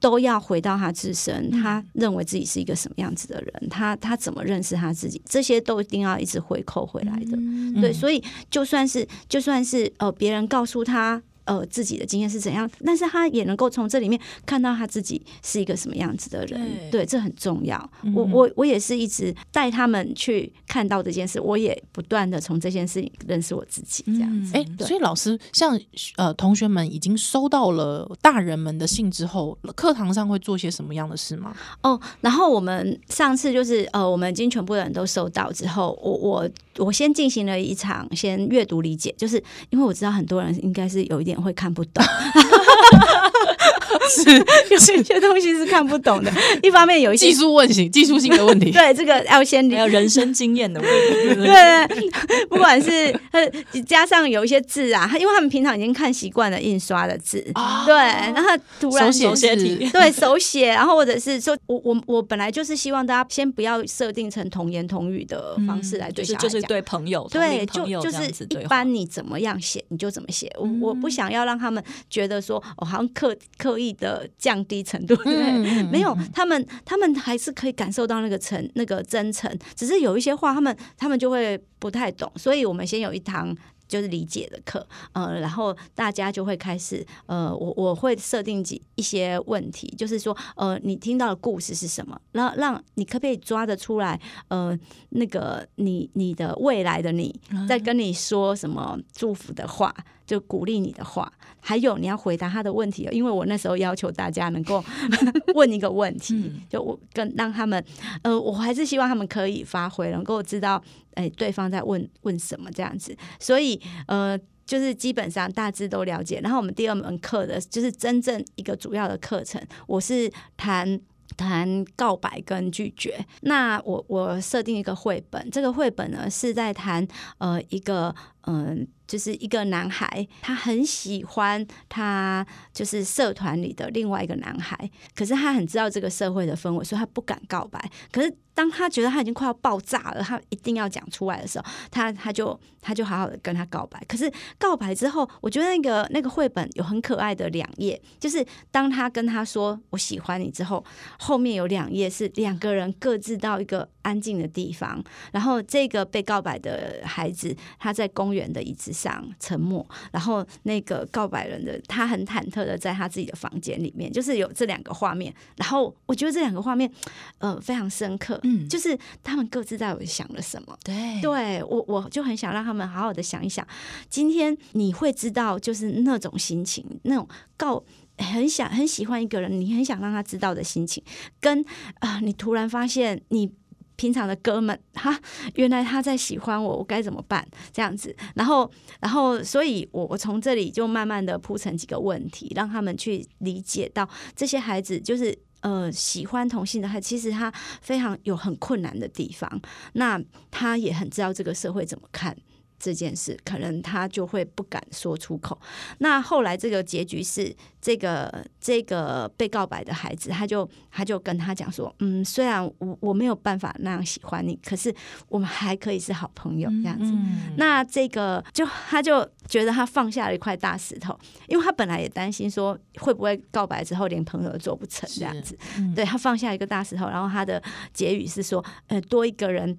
[0.00, 7.36] 都要回到他自身，他认为自己是一个什么样子的人，他他怎么认识他自己，这些都一定要一直回扣回来的。
[7.36, 11.22] 嗯、对，所以就算是就算是呃别人告诉他。
[11.50, 12.70] 呃，自己的经验是怎样？
[12.84, 16.60] 但是他也能够从这里面看到他自己是一个什么样子的人。
[16.92, 17.90] 对，对，这很重要。
[18.04, 24.04] 嗯、我我我也是一直带他们去看到这件事，我也不断的从这件事情认识我自己。
[24.06, 25.76] 这样子，哎、嗯，所以老师像
[26.16, 31.52] 呃同学们已经收到了大人们的信之后，课堂上会做些什么样的事吗？
[31.82, 41.39] 哦，然后我们上次就是呃，我们已经全部的人都收到之后，我我我先进行了一场先阅读理解，就是因为我知道很多人应该是有一点。
[41.40, 42.04] 会看不懂，
[44.08, 44.30] 是
[44.70, 46.30] 有些东西是看不懂的。
[46.62, 51.46] 一方面有一些技术问题、技术性的问题， 对这个要先有人生经验的问题。
[51.46, 52.10] 对，
[52.48, 53.50] 不管是呃
[53.86, 71.30] 加上有一些字啊，因为他们平常已经看习惯了印刷的字，哦、对，然后突然手写体，对 手写，然后或者是说我我我本来就是希望大家先不要设定成童言童语的方式来对小孩讲，就是对朋友，对，朋友就就是一般你怎么样写你就怎么写，我我不想。
[71.30, 83.56] 要让他们觉得说，我、哦、好像刻刻意的降低程度，对不对，没有，他们他们还是可以感受到那个诚那个真诚，只是有一些话，他们他们就会不太懂，所以我们先有一堂。
[83.90, 92.16] 就是理解的课，呃，然后大家就会开始，呃，我我会设定几一些问题，就是说，呃，你听到的故事是什么？
[92.30, 94.20] 让让你可不可以抓得出来？
[94.46, 97.34] 呃，那个你你的未来的你
[97.68, 99.92] 在跟你说什么祝福的话，
[100.30, 104.80] 就鼓励你的话，还有你要回答他的问题，因为我那时候要求大家能够
[105.56, 107.84] 问一个问题，就我跟让他们，
[108.22, 110.80] 呃，我还是希望他们可以发挥，能够知道。
[111.14, 116.38] 哎，对方在问问什么这样子，所以呃，就是基本上大致都了解。
[116.40, 121.00] 然后我们第二门课的就是真正一个主要的课程，我是谈
[121.36, 123.18] 谈告白跟拒绝。
[123.40, 127.04] 那我我设定一个绘本，这个绘本呢是在谈
[127.38, 128.66] 呃一个嗯。
[128.68, 137.90] 呃就是一个男孩，他很喜欢他就是社团里的另外一个男孩，可是他很知道这个社会的氛围，所以他不敢告白。
[138.12, 143.98] 可是当他觉得他已经快要爆炸了，他一定要讲出来的时候，他他就他就好好的跟他告白。
[144.06, 150.84] 可是告白之后，我觉得那个那个绘本有很可爱的两页，就是当他跟他说“我喜欢你”之后，
[151.18, 165.34] 后面有两页是两个人各自到一个安静的地方，然后这个被告白的孩子他在公园的椅子上沉默，然后那个告白人的他很忐忑的在他自己的房间里面，就是有这两个画面。
[165.56, 166.92] 然后我觉得这两个画面，
[167.38, 168.38] 呃，非常深刻。
[168.50, 170.76] 嗯，就是他们各自在想了什么。
[170.82, 173.66] 对，对我我就很想让他们好好的想一想，
[174.08, 177.82] 今天你会知道，就是那种心情，那种告
[178.18, 181.02] 很想很喜欢一个人，你很想让他知道的心情，
[181.40, 181.60] 跟
[182.00, 183.52] 啊、呃，你突然发现你。
[183.96, 185.20] 平常的哥们，哈，
[185.56, 187.46] 原来他在喜欢我，我该怎么办？
[187.70, 199.60] 这样子，然后，然后，所以我我从这里就慢慢的铺成几个问题，让他们去理解到这些孩子就是呃喜欢同性的他，其实他非常有很困难的地方，
[199.94, 200.20] 那
[200.50, 202.36] 他也很知道这个社会怎么看。
[202.80, 205.56] 这件事可能他就会不敢说出口。
[205.98, 214.92] 那后来这个结局是，这个这个被告白的孩子，他就他就跟他讲说，嗯，虽然我我没有办法那样喜欢你，可是
[215.28, 217.12] 我们还可以是好朋友这样子。
[217.12, 221.14] 嗯、那这个就他就觉得他放下了一块大石头，
[221.48, 225.54] 因为他本来也担心说会不会告白之后连朋友都做不成这样子。
[225.76, 227.62] 嗯、对，他放下一个大石头，然后他的
[227.92, 229.76] 结语是说，呃，多一个人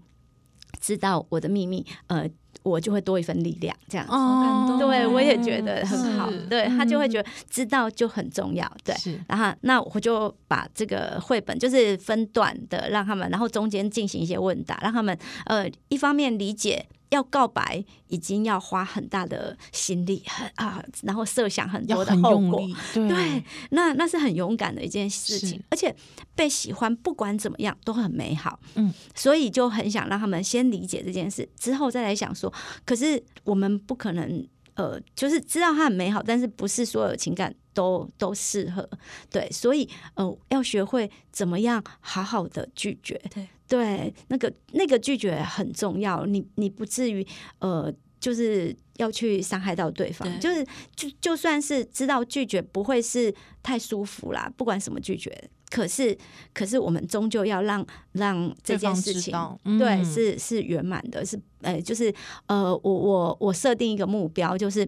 [0.79, 2.29] 知道我的秘密，呃。
[2.63, 4.13] 我就会多一份力量，这样子。
[4.13, 6.29] 哦，对，我也觉得很好。
[6.49, 8.69] 对，他就会觉得知道就很重要。
[8.83, 8.95] 对，
[9.27, 16.85] 然后那我就把这个绘本就是分段的让他们，然后中间进行一些问答，让他们呃一方面理解。
[17.11, 22.61] 要告白已经要花很大的心力，很啊，然后设想很多的后果，
[22.93, 25.95] 对，对，那那是很勇敢的一件事情，而且
[26.35, 32.51] 被喜欢不管怎么样都很美好，嗯，所以就很想让他们先理解这件事，之后再来想说，
[32.85, 38.87] 可是我们不可能，呃，就是知道它很美好，但是不是所有情感都都适合，
[39.29, 43.47] 对，所以呃，要学会怎么样好好的拒绝，对。
[43.71, 47.25] 对，那个那个拒绝很重要，你你不至于
[47.59, 47.89] 呃，
[48.21, 50.39] 就是要去伤害到对方，对。
[50.39, 55.29] 就是就就算是知道拒绝不会是太舒服啦，不管什么拒绝，
[55.69, 56.17] 可是
[56.53, 62.13] 可是我们终究要让让这件事情对，对是是圆满的，是呃就是
[62.45, 64.85] 呃我我我设定一个目标，就是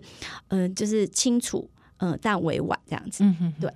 [0.47, 1.69] 嗯、呃、就是清楚。
[1.97, 3.23] 嗯，但委婉这样子，
[3.61, 3.71] 对，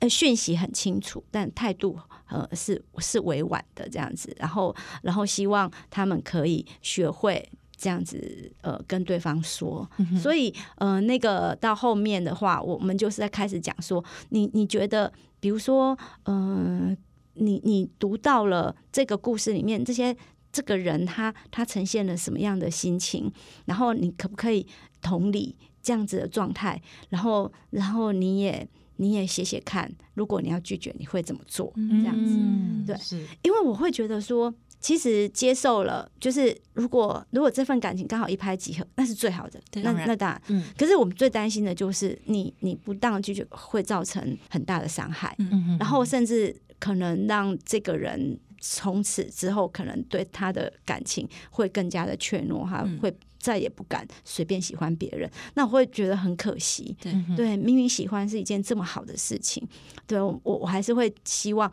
[0.00, 16.96] 呃，讯息很清楚，但态度呃是是委婉的这样子，然后然后希望他们可以学会这样子呃跟对方说，嗯、所以呃那个到后面的话，我们就是在开始讲说，你你觉得，比如说，嗯、呃，
[17.34, 20.14] 你你读到了这个故事里面这些
[20.50, 23.32] 这个人他他呈现了什么样的心情，
[23.66, 24.66] 然后你可不可以
[25.00, 25.56] 同理？
[25.80, 31.72] 这样子的状态，然后，然后你也你也写写看，如果你要拒绝，你会怎么做？
[31.76, 39.60] 这样子，嗯、对，是因为我会觉得说，其实接受了，就是如果如果这份感情刚好一拍即合，那是最好的。
[39.70, 40.64] 对那那当然，嗯。
[40.76, 53.14] 可是我们最担心的就是你你不当拒绝会造成很大的伤害，嗯嗯嗯，然后甚至可能让这个人从此之后可能对他的感情会更加的怯懦，哈，会。
[53.40, 56.94] 再也不敢随便喜欢别人，那我会觉得很可惜。
[57.00, 59.64] 对，对，明明喜欢是一件这么好的事情，
[60.08, 61.70] 对我，我还是会希望，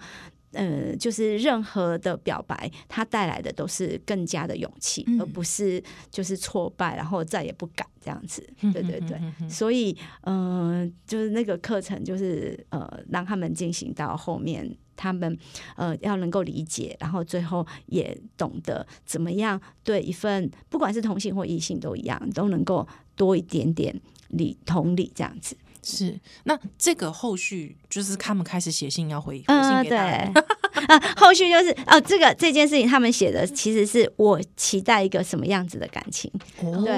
[0.56, 8.42] 呃，就是任何的表白，它带来的都是更加的勇气，嗯、而不是就是挫败，然后再也不敢这样子。
[8.74, 14.76] 对对对，所以，嗯、呃，就是那个课程，就是呃，让他们进行到后面。
[14.98, 15.38] 他们
[15.76, 23.94] 呃要能够理解，然后最后也懂得怎么样对一份不管是同性或异性都一样，都能够多一点点
[24.30, 25.54] 理同理这样子。
[25.86, 30.32] 是，那这个后续就是他们开始写信要回回信给大人。
[30.34, 30.44] 嗯
[30.88, 36.30] 啊，后续就是哦，这个这件事情他们写的其实是我期待一个什么样子的感情，
[36.62, 36.94] 哦、对。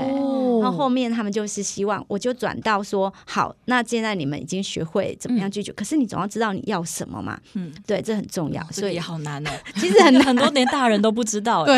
[0.61, 9.51] 然后后面他们就是希望，我就转到说，好，那现在你们已经学会怎么样拒绝，嗯、可是你总要知道你要什么嘛，嗯，对，这很重要，所以也好难哦。
[9.77, 11.75] 其实很 很多连大人都不知道，对。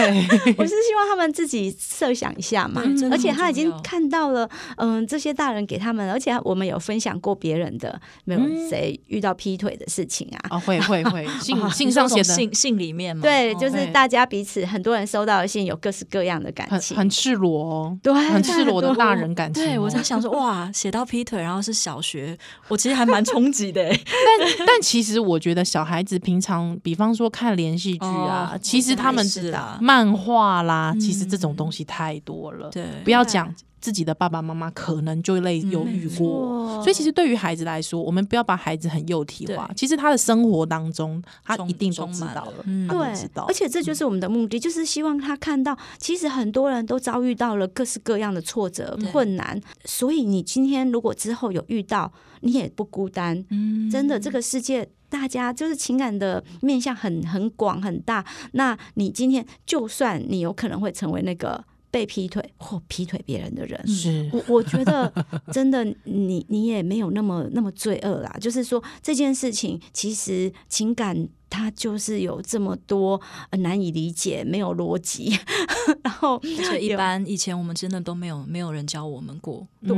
[0.58, 10.40] 我是希望他们自己设想一下嘛，而且他已经看到了，嗯，这些大人给他们，而且我们有分享过别人的，没有谁遇到劈腿的事情啊？
[10.50, 19.66] 啊、 哦，会会会，信信上写的信信里面嘛，对，就是大家彼此很多人收到的信有各式各样的感情，很，很赤裸哦，对，很赤裸的 大人感情、哦。
[19.66, 23.84] 对，我在想说，哇，写到劈腿，然后是小学，我其实还蛮冲击的。
[23.88, 32.70] 但但其实我觉得小孩子平常，比方说看连续剧啊，哦、其实他们是漫画啦，其实这种东西太多了。
[32.70, 33.54] 对、嗯，不要讲。
[33.82, 39.70] 自己的爸爸妈妈可能就类有遇过，所以其实对于孩子来说，我们不要把孩子很幼体化。
[39.76, 42.98] 其实他的生活当中，他一定都知道了，嗯，对，
[43.48, 52.12] 而且这就是我们的目的，就是希望他看到，其实很多人都遭遇到了各式各样的挫折、困难，所以你今天如果之后有遇到，
[52.42, 53.44] 你也不孤单。
[53.50, 58.26] 嗯，真的，这个世界大家就是情感的面向很很广很大。
[58.52, 61.64] 那你今天就算你有可能会成为那个。
[61.92, 65.12] 被劈腿或劈腿别人的人，是我我觉得
[65.52, 68.36] 真的你你也没有那么那么罪恶啦。
[68.40, 71.30] 就是说这件事情其实情感。
[71.50, 73.20] 他就是有这么多
[73.60, 75.38] 难以理解、没有逻辑，
[76.04, 76.40] 然后
[76.80, 79.68] 一般以前我们真的都没有没有人教我们过。
[79.88, 79.96] 对，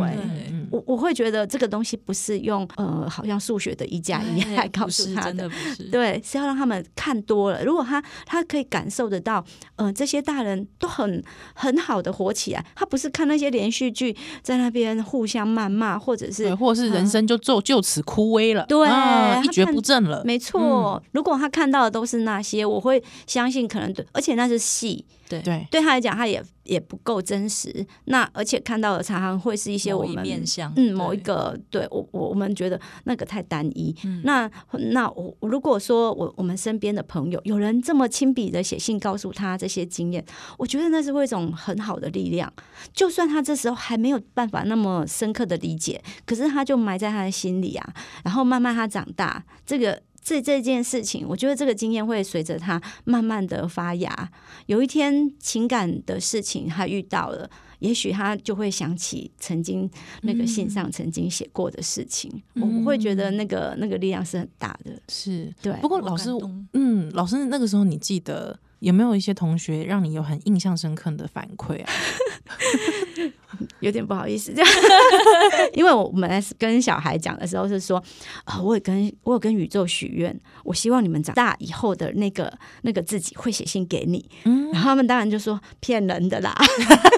[0.69, 5.83] 我我会觉得这个东西不是用呃，好像数学的一加一来告诉他的，真的不是。
[5.89, 7.63] 对，是要让他们看多了。
[7.63, 9.43] 如果他他可以感受得到，
[9.75, 11.23] 呃，这些大人都很
[11.55, 20.23] 很好的活起来，他不是看那些连续剧在那边互相谩骂，或者是或者是人生就就就此枯萎了，对，一蹶不振了。
[20.23, 27.85] 没错，如果他看到的都是那些，我会相信可能对，而且那是戏，对对，对他来讲，他也也不够真实。
[28.05, 33.95] 那而且看到的常常会是一些我们面向，嗯，某一个对我我我们觉得那个太单一。
[34.03, 34.49] 嗯、那
[34.91, 40.23] 那我如果说我我们身边的朋友有人这么亲笔的写信告诉他这些经验，
[40.59, 42.51] 我觉得那是会一种很好的力量。
[42.93, 47.93] 就算他这时候还没有办法那么深刻的理解，可是他就埋在他的心里啊。
[48.23, 50.01] 然后慢慢他长大，这个。
[50.23, 54.31] 这这件事情，我觉得这个经验会随着他慢慢的发芽。
[54.67, 59.89] 有一天情感的事情他遇到了，也许他就会想起曾经
[60.21, 62.31] 那个信上曾经写过的事情。
[62.53, 64.91] 嗯、我会觉得那个那个力量是很大的。
[65.09, 65.73] 是对。
[65.81, 66.29] 不过老师，
[66.73, 71.91] 嗯，老师那个时候你记得有没有一些同学让你有很印象深刻的反馈啊？
[73.81, 74.71] 有点不好意思，这样，
[75.73, 77.97] 因为我们跟小孩讲的时候是说，
[78.45, 82.51] 啊、呃，我有跟我有跟宇宙许愿，我希望你们长大以后的那个
[82.83, 86.55] 那个自己会写信给你，嗯，然后他们当然就说骗人的啦，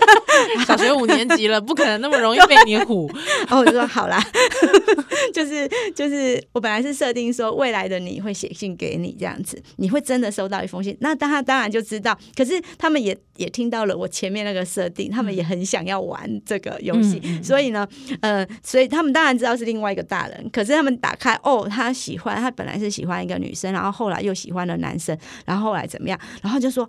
[0.65, 3.07] 小学五年级了，不可能那么容易被你唬，
[3.39, 4.19] 然后我就说好啦，
[5.33, 16.23] 就是就是我本来是设定说未来的你会写信给你这样子，你会真的收到一封信，那当他当然就知道，可是他们也也听到了我前面那个设定，他们也很想要玩。
[16.45, 17.87] 这个游戏，所以呢，
[18.21, 26.19] 呃，所以他们当然知道是另外一个大人，可是他们打开，哦，他喜欢，他本来是喜欢一个女生，然后后来又喜欢了男生，然后后来怎么样？
[26.41, 26.83] 然后就说，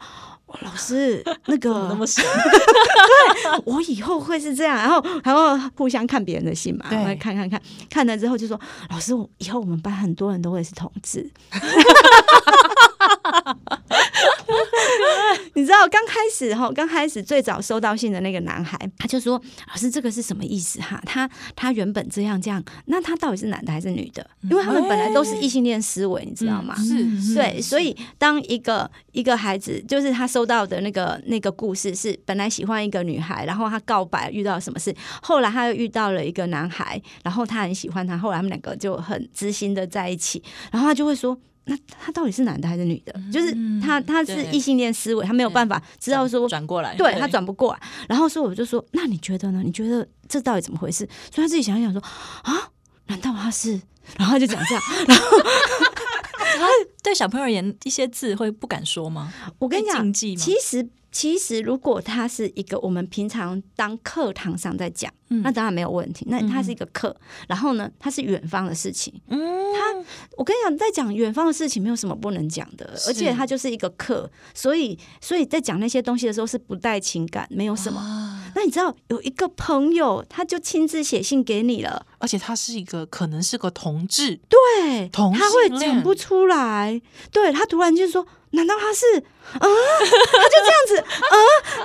[0.47, 8.59] 哦、老师， 那个那么神， 对，我以后会是这样，然后然后互相看别人的信嘛，对，看看看，看了之后就说，
[8.91, 11.31] 老师，我以后我们班很多人都会是同志。
[15.55, 21.01] 你知道刚开始哈，刚开始最早收到信的那个男孩，他就说：“老师，这个是什么意思哈？
[21.07, 24.29] 他他原本这样这样，那他到底是男的还是女的？
[24.43, 26.75] 因为他们本来都是异性恋思维，你知道吗？
[26.79, 43.13] 嗯、是，对，所以当一个一个孩子，就是他收到的那个那个故事是本来喜欢一个女孩，然后他告白遇到什么事，后来他又遇到了一个男孩，然后他很喜欢他，后来他们两个就很知心的在一起，然后他就会说。”那他到底是男的还是女的？
[43.17, 47.81] 嗯、就是他他是异性恋思维，他没有办法知道说转过来，对，对他转不过来。
[48.09, 49.63] 然后说我就说，那你觉得呢？
[49.65, 51.09] 你觉得这到底怎么回事？
[51.33, 52.01] 所以他自己想一想说
[52.43, 52.71] 啊，
[53.07, 53.81] 难道他是？
[54.19, 56.69] 然后他就讲这样， 然后
[57.03, 59.33] 对小朋友而言，一些字会不敢说吗？
[59.59, 60.13] 我跟你讲？
[60.13, 60.89] 其实。
[61.15, 66.27] 其实，如果他是一个我们平常当课堂上在讲，嗯、那当然没有问题。
[66.29, 69.15] 那他是一个课，嗯、然后呢，他是远方的事情。
[69.29, 69.95] 嗯，他
[70.37, 78.01] 我跟你讲，在讲远方的事情，没有什么不能讲的，而且他就是一个课，所以，所以在讲那些东西的时候是不带情感，没有什么。
[78.01, 87.01] 啊、那你知道有一个朋友，他就亲自写信给你了，而且他是一个可能是个同志，对，同他会讲不出来，
[87.31, 88.27] 对他突然就说。
[88.55, 89.61] 难道他是啊？
[89.61, 91.37] 他就这样子啊？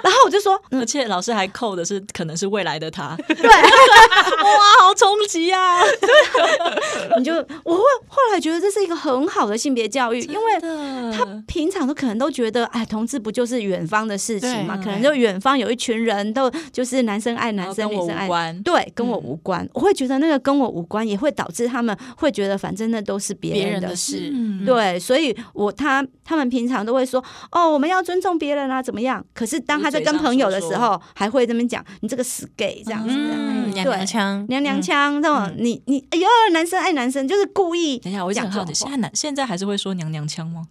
[0.03, 3.17] 然后我就说，而且老师还扣的是可能是未来的他。
[3.27, 5.81] 对， 哇，好冲击啊！
[7.17, 10.59] 你就我会后来觉得这是一个很好的性别教育，因为
[11.11, 14.77] 他平常都可能都觉得，哎，同志不就是远方的事情嘛？
[14.77, 18.27] 可能就远方有一群人都就是男生爱男生，女生爱，
[18.63, 19.67] 对，跟我无关。
[19.73, 24.31] 我会觉得那个跟我无关，也会导致他们会觉得反正那都是别人的事。
[24.65, 26.58] 对，所以我他他们平。
[26.59, 29.25] 平常都会说哦，我们要尊重别人啊，怎么样？
[29.33, 37.97] 可是当他在跟朋友的时候，还会这么讲，你这个死 gay 这样子，嗯，娘娘腔，娘娘腔，这种你你哎呦，男生爱男生就是故意。
[37.99, 40.67] 等一下，我讲好的，现在男现在还是会说娘娘腔吗？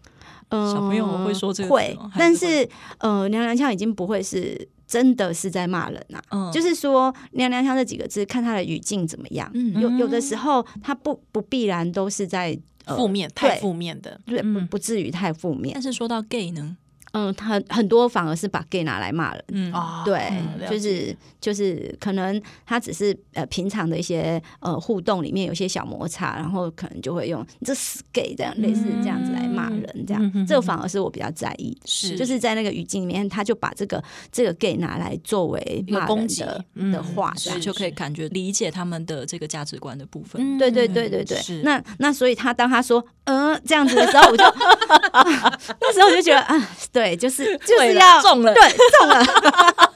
[0.51, 2.68] 嗯，小朋友会说这个会，但是
[2.99, 9.51] 呃，娘娘腔已经不会是真的是在骂人呐，嗯，就是说娘娘腔这几个字，看他的语境怎么样。
[9.55, 12.59] 嗯，有有的时候他不不必然都是在。
[12.97, 15.72] 负面太负面的，对，不不至于太负面。
[15.74, 16.76] 但是说到 gay 呢？
[17.13, 19.73] 嗯，他很多反而是把 gay 拿来骂人，嗯，
[20.05, 32.17] 对，嗯、就是就是可能他只是呃平常的一些呃互动里面有些小摩擦，然后可能就会用这死 gay 这样类似这样子来骂人，这样，嗯、这个反而是我比较在意，是。
[32.17, 40.59] 就是在那个语境里面，他就把这个这个 gay 拿来作为骂人的的话，所以就可以感觉理解他们的这个价值观的部分。
[40.59, 41.63] 对对对对对，是。
[41.63, 44.45] 那那所以他当他说嗯、呃、这样子的时候，我就
[45.81, 46.69] 那时候我就觉得啊。
[46.93, 48.63] 对，就是 就是要中了，对，
[48.99, 49.25] 中了。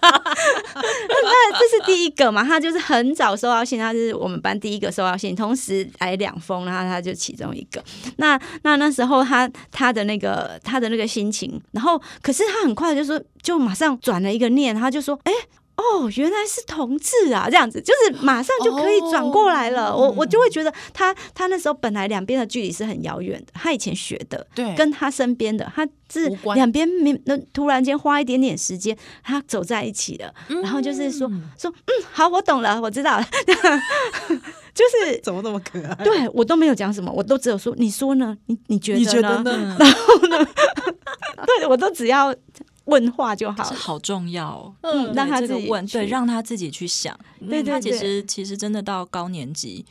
[1.25, 2.43] 那这是第一个嘛？
[2.45, 7.83] 他就是很早收到信，他是我们班第一个收到信，同时来两封，然后他就其中一个。
[8.17, 15.33] 那那那时候他他的那个他的那个心情，然后可是他很快就说，就马上转了一个念，他就说，哎。
[15.83, 19.91] 哦，原来是同志啊，这样子就是马上就可以转过来了。
[19.91, 31.29] 哦、我我就会觉得他他那时候本来两边的距离是很遥远的，他以前学的，对，跟他身边的，他是两边没那突然间花一点点时间，他走在一起了，嗯、然后就是说
[31.59, 33.27] 说嗯，好，我懂了，我知道了，
[34.75, 36.05] 就是 怎么那么可爱？
[36.05, 38.37] 对我都没有讲什么，我都只有说，你说呢？
[38.47, 39.05] 你你觉得呢？
[39.05, 39.77] 你觉得呢？
[39.79, 40.47] 然后呢？
[41.59, 42.35] 对我都只要。
[42.85, 44.75] 问话就好，这好重要。
[44.81, 47.19] 嗯，让他自己问，对，让他自己去想。
[47.49, 49.85] 对，他其实其实真的到高年级，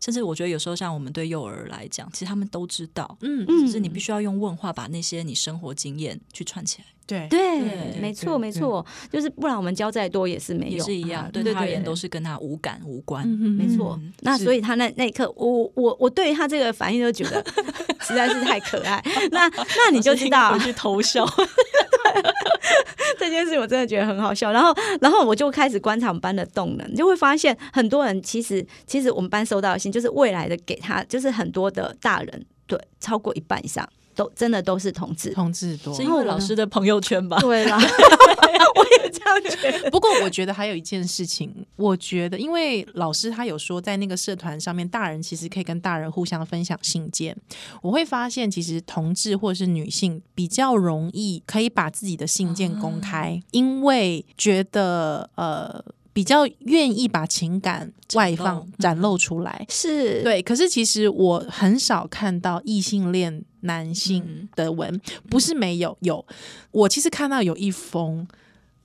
[0.00, 3.16] 甚至我觉得有时候像我们对幼儿来讲，其实他们都知道。
[3.20, 6.86] 嗯嗯，只是你必须要用问话把那些你生活经验去串起来。
[7.08, 11.28] 对对，没错没错，就是不然我们教再多也是没用，是一样。
[11.32, 13.26] 对他而言都是跟他无感无关。
[13.26, 13.98] 没错。
[14.20, 17.42] 那所以他那那一刻，我我我对他这个反应就觉得
[18.02, 19.02] 实在是太可爱。
[19.30, 21.26] 那那你就知道回去偷笑。
[23.18, 33.88] 这件事我真的觉得很好笑，然后，然后我就开始观察我们班的动能，就会发现很多人其实，其实我们班收到的信就是未来的给他，就是很多的大人，对，超过一半以上。
[34.18, 37.38] 都真的都是同志，同志多，是因为老师的朋友圈吧？
[37.40, 37.78] 对啦，
[38.74, 39.88] 我也这样觉得。
[39.92, 47.36] 不过我觉得还有一件事情，我觉得因为老师他有说，在那个社团上面，大人其实可以跟大人互相分享信件。
[47.80, 55.84] 我会发现，其实同志或是女性比较容易可以把自己的信件公开，啊、因为觉得呃。
[56.18, 60.42] 比较愿意把情感外放、展露出来，是对。
[60.42, 65.00] 可是其实我很少看到异性恋男性的文，
[65.30, 66.26] 不是没有，有。
[66.72, 68.26] 我其实看到有一封，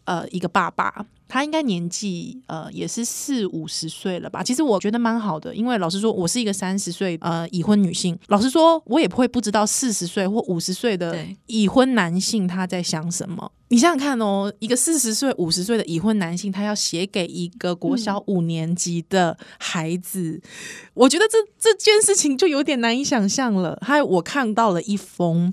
[0.03, 1.07] 呃，一个爸爸。
[1.33, 4.43] 他应该年纪呃也是四五十岁了吧？
[4.43, 8.15] 其实我觉得蛮好的，因为老实说，我是一个三十岁呃已婚女性。
[8.27, 13.51] 老实说，我也不会不知道四十岁或五十岁的已婚男性他在想什么。
[13.69, 20.41] 你想想看哦，一个四十岁、五十岁的已婚男性，他要写给一个国小五年级的孩子，嗯、
[20.93, 23.75] 我觉得这这件事情就有点难以想象了。
[23.81, 25.51] 还有，我看到了一封。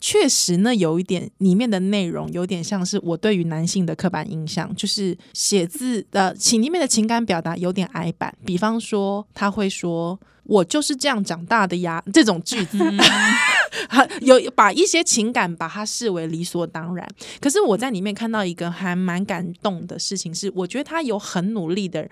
[0.00, 8.34] 确实呢，有一点里面的内容有点像是我对于男性的刻板印象，就是写字的情里面的情感表达有点矮板。
[8.44, 12.78] 比方说，他会说“我就是这样长大的呀”这种句子，
[14.22, 17.06] 有把一些情感把它视为理所当然。
[17.40, 22.08] 可是我在里面看到一个还蛮感动的事情是，我觉得他有很努力的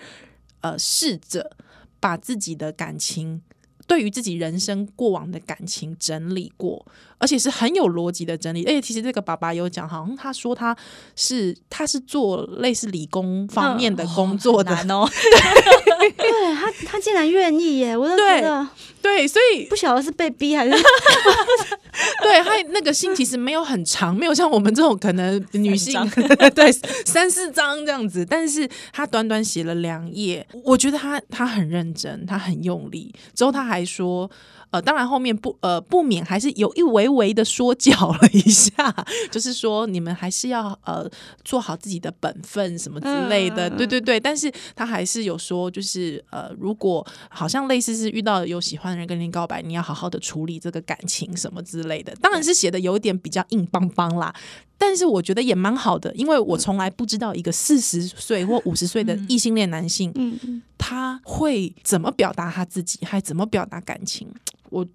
[0.61, 1.57] 呃试着
[2.01, 3.41] 把自己的感情。
[3.87, 6.85] 对于自己人生过往的感情整理过，
[7.19, 8.65] 而且是很有逻辑的整理。
[8.65, 10.77] 而且其实这个爸爸有讲，好像他说他
[11.15, 15.09] 是他是做类似理工方面的工作的、嗯、哦。
[15.09, 17.97] 对， 对他，他竟然愿意耶！
[17.97, 18.67] 我都觉得
[19.03, 20.71] 对，对，所以不晓得是被逼还是
[22.23, 25.95] 对他那个信其实没有很长，没有像我们这种可能女性
[26.55, 26.71] 对
[27.05, 33.15] 三四张这样子，但是他短短写了两页，我觉得他他很认真，他很用力。
[33.35, 34.31] 之后他还说。
[34.77, 38.73] 呃，当然后面不呃不免还是有一微微的说教了一下，
[39.31, 41.09] 就是说你们还是要呃
[41.45, 44.21] 做好自己的本分什么之类的，嗯、对对对。
[44.21, 52.15] 但是他还是有说，就是呃如果好像类似是遇到有喜欢的人跟你告白，你要好好的处理这个感情什么之类的。
[52.21, 54.35] 当然是写的有点比较硬邦邦啦，
[54.79, 64.29] 但是我觉得也蛮好的，因为我从来不知道一个四十岁或五十岁的异性恋男性，嗯，他会怎么表达他自己，还怎么表达感情。
[64.69, 64.87] 我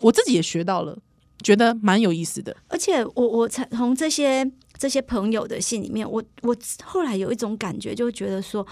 [0.00, 0.96] 我自己也学到了，
[1.42, 2.56] 觉得蛮有意思的。
[2.68, 8.64] 而且我我才从这些这些朋友的信里面，我我后来有一种感觉，就觉得说，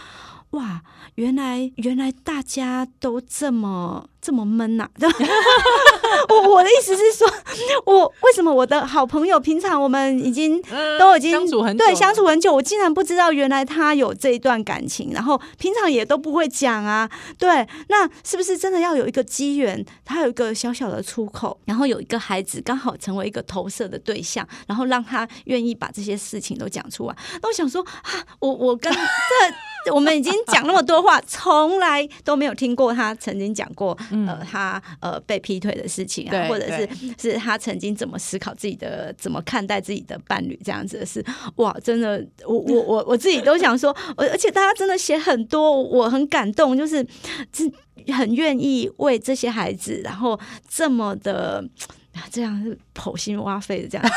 [0.50, 0.82] 哇，
[1.16, 4.08] 原来原来大家都这么。
[4.22, 5.08] 这么闷呐、 啊！
[6.28, 7.28] 我我的意思是说，
[7.84, 10.62] 我为什么我的好朋友平常我们已经
[10.96, 17.10] 都已经相处很久，对，相处很久，我竟然不知道原来他有这一段感情，然后平常也都不会讲啊。
[17.36, 27.16] 对，那是不是真的要有一个机缘，他有一个小小的出口，然后有一个孩子刚好成为一个投射的对象，然后让他愿意把这些事情都讲出来？
[27.42, 29.00] 那我想说啊，我我跟这
[29.92, 33.98] 我们已经讲那么多话，从来都没有听过他曾经讲过。
[34.26, 36.88] 呃，他呃被劈腿的事情啊，或者是
[37.18, 41.24] 是他曾经怎么思考自己的，怎么看待自己的伴侣这样子的事，
[41.56, 47.06] 哇，真的，我我我我自己都想说， 而且大家真的写很多，我很感动，就是
[48.08, 50.38] 很愿意为这些孩子，然后
[50.68, 51.64] 这么的。
[52.30, 54.12] 这样是剖心挖肺的这样子，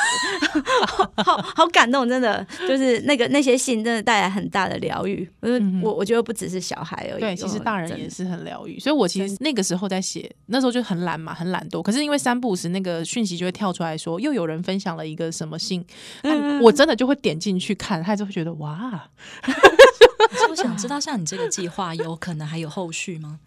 [0.88, 5.28] 好好，好感动，真的就是那个那些信真的带来很大的疗愈。
[5.42, 8.80] 嗯、我我觉得不只是小孩而已，对，其实大人也是很疗愈。
[8.80, 11.82] 所以我其实那个时候在写，那时候就很懒嘛，很懒惰。
[11.82, 15.86] 可是因为三不五时那个讯息就会跳出来说，又有人分享了一个什么信，
[16.24, 19.10] 嗯、我真的就会点进去看，他就会觉得哇。
[20.50, 23.40] 我想知道，像你这个计划，有可能还有后续吗？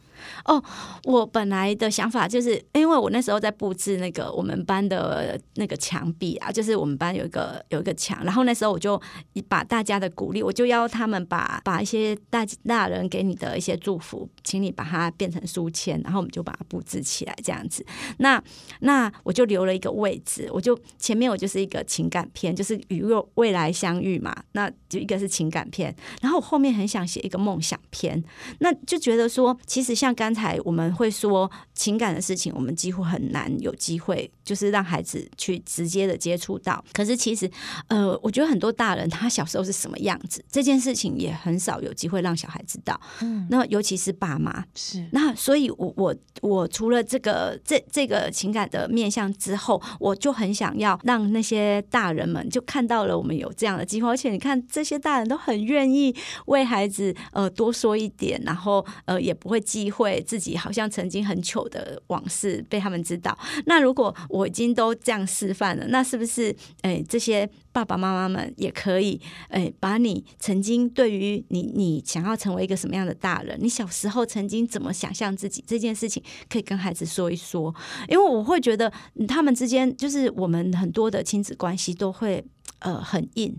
[0.44, 0.62] 哦，
[1.04, 9.00] 我本来的想法就是，因为我那时候在布置那个我们班的那个墙壁啊，就是我们班有一个有一个墙，然后那时候我就
[9.48, 17.84] 把大家的鼓励，我就要他们把把一些大大人给你的一些祝福，请你把它变成书签，然后我们就把它布置起来这样子。
[18.18, 18.42] 那
[18.80, 23.03] 那我就留了一个位置，我就前面我就是一个情感片，就是与
[23.34, 28.22] 未来相遇嘛，那就一个是情感片，然后我后面很想写一个梦想片，
[28.59, 30.14] 那就觉得说，其实像。
[30.18, 36.84] 刚才我们会说情感的事情，我们几乎很难有机会，就是让孩子去直接的接触到。
[36.92, 37.49] 可是其实，
[37.86, 43.01] 呃，我觉得很多大人他小时候是什么样子，这件事情也很少有机会让小孩知道。
[43.20, 56.14] 嗯，那尤其是爸妈是那，所以我我我除了这个这这个情感的面向之后，我就很想要让那些大人们就看到了我们有这样的机会，而且你看这些大人都很愿意
[56.47, 60.22] 为孩子呃多说一点，然后呃也不会忌讳。
[60.26, 63.36] 自己好像曾经很糗的往事被他们知道。
[63.66, 67.49] 那如果我已经都这样示范了，那是不是诶这些
[67.79, 69.20] 爸爸妈妈们也可以
[69.51, 77.72] 诶把你曾经对于你你想要成为一个什么样的大人，你小时候曾经怎么想象自己这件事情，可以跟孩子说一说。
[78.09, 78.93] 因为我会觉得
[79.29, 82.45] 他们之间就是我们很多的亲子关系都会
[82.81, 83.57] 呃很硬。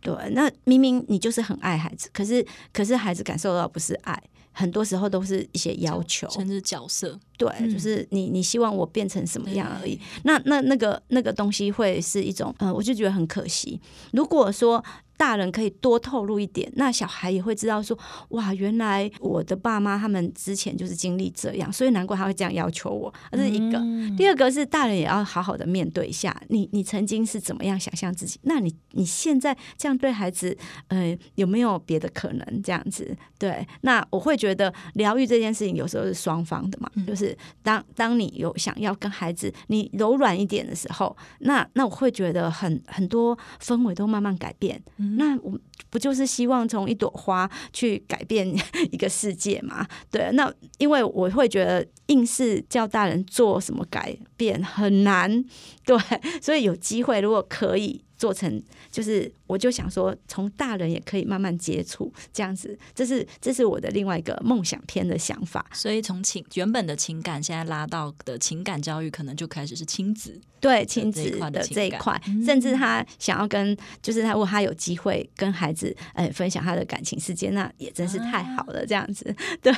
[0.00, 4.20] 对，那明明你就是很爱孩子，可是可是孩子感受到不是爱。
[4.60, 9.98] 很多时候都是一些要求，甚至角色，对，嗯、就是你你希望我变成什么样而已。
[10.24, 13.80] 那那那个那个东西会是一种，呃，我就觉得很可惜。
[14.12, 14.84] 如果说。
[15.20, 17.96] 大人可以多透露一点，那小孩也会知道说，
[18.30, 23.12] 哇，原来我的爸妈他们之前就是经历这样，所以难怪他会这样要求我。
[23.30, 28.40] 这是一个，嗯、第二个是大人也要好好的面对一下，你你曾经是怎么样想象自己？
[28.44, 30.56] 那你你现在这样对孩子，
[30.88, 33.14] 呃，有没有别的可能这样子？
[33.38, 44.82] 对，那我会觉得疗愈这件事情有时候是双方的嘛，嗯、就是当当你有想要跟孩子你柔软一点的时候，那那我会觉得很很多氛围都慢慢改变。
[44.96, 45.58] 嗯那我
[45.90, 48.46] 不就是希望从一朵花去改变
[48.92, 49.86] 一个世界吗？
[50.10, 55.44] 对，那因为我会觉得硬是叫大人做什么改变很难，
[55.84, 55.98] 对，
[56.40, 58.62] 所以有机会如果可以做成，
[58.92, 65.64] 就是我就想说，从大人也可以慢慢接触这样子，这是这是我的另外一个梦想片的想法。
[65.72, 70.38] 所以从情原本的情感，现在拉到的情感教育，可能就开始是亲子。
[70.60, 78.84] 对亲子的这一块，甚至他想要跟，就是他如果他有机会跟孩子呃分享他的感情世界，那也真是太好了。
[78.84, 79.72] 这样子， 对。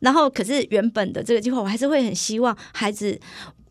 [0.00, 3.20] 然后，可是原本的这个计划，我还是会很希望孩子。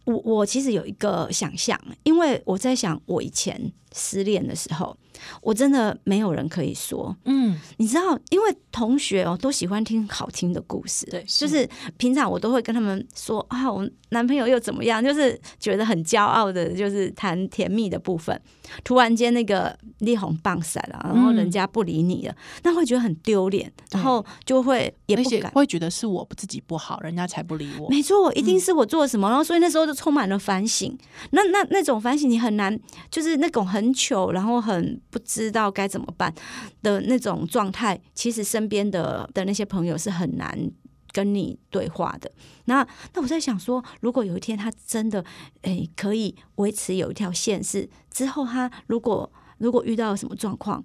[0.06, 4.96] 我我其实有一个想象，因为我在想，我以前失恋的时候。
[5.42, 18.40] 我真的没有人可以说，嗯，你知道，因为同学哦都喜欢听好听的故事，对，就是平常我都会跟他们说啊，我男朋友又怎么样，就是觉得很骄傲的，就是谈甜蜜的部分。
[18.84, 27.88] 突然间那个力宏棒散了，然后人家不理你了，那、嗯、会觉得很丢脸，然后就会也不敢，会觉得是我自己不好，人家才不理我。
[27.88, 30.98] 没错，一定是我做了什么，然后所以那时候就充满了反省。
[31.32, 32.78] 那那那种反省你很难，
[33.12, 35.02] 就是那种很很糗，然后很。
[35.10, 36.34] 不知道该怎么办
[36.82, 40.58] 的那种状态，其实身边的的那些朋友是很难
[41.12, 42.32] 跟你对话的。
[42.66, 45.24] 那那我在想说，如果有一天他真的
[45.62, 50.84] 诶、可以维持有一条线，是之后他如果如果遇到什么状况，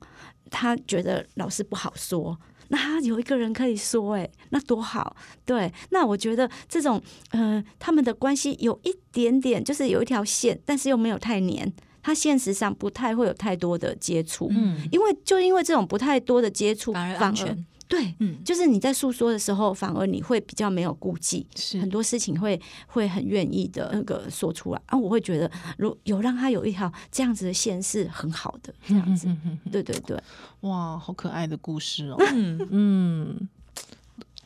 [0.50, 2.38] 他觉得老师不好说，
[2.68, 5.16] 那他有一个人可以说，诶，那多好。
[5.46, 11.72] 对，那我觉得这种呃他们的关系有一点点就是有一条线，但是又没有太黏。
[12.08, 21.78] 他现实上不太会有太多的接触，嗯，因为就因为这种不太多的接触，反而安全，对，嗯，就是你在诉说的时候，反而你会比较没有顾忌，是。
[21.78, 24.80] 很多事情会会很愿意的那个说出来。
[24.86, 24.96] 啊。
[24.96, 29.28] 我会觉得，如有让他有一条这样子的线是很好的，这样子，
[29.70, 30.18] 对对对，
[30.60, 32.68] 哇，好可爱的故事哦， 嗯。
[32.70, 33.48] 嗯。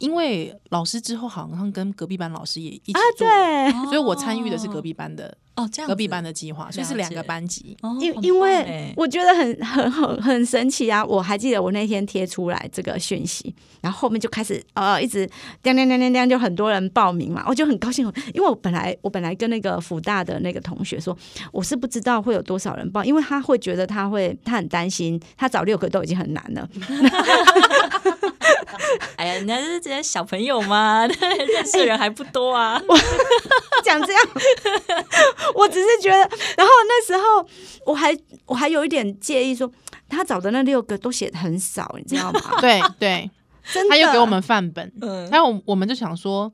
[0.03, 7.77] 因为老师之后好像跟隔壁班老师也一起做，啊、对，所以我参与的是隔壁班的哦，这样隔壁班的计划，所以是两个班级。
[8.01, 11.05] 因因为我觉得很很很很神奇啊！
[11.05, 15.27] 我还记得我那天贴出来这个讯息，然后后面就开始呃一直
[15.63, 21.17] 叮叮叮叮叮，就很多人报名嘛，我就很高兴，因为我本来我本来跟那个辅大的那个同学说，
[21.53, 26.69] 我是不知道会有多少人报，因为他会觉得他会他很担心，他找六个都已经很难了。
[29.17, 32.81] 哎呀，人家是这些小朋友嘛， 认识的人还不多啊。
[32.89, 32.99] 我
[33.85, 34.23] 讲这样，
[35.55, 36.19] 我只是觉得，
[36.57, 37.47] 然后那时候
[37.87, 38.17] 我还
[38.47, 39.75] 我还有一点介意说，说
[40.09, 42.59] 他找的那六个都写的很少，你知道吗？
[42.61, 43.31] 对对，
[43.73, 46.53] 真的，他又给我们范本，嗯，然后我我们就想说。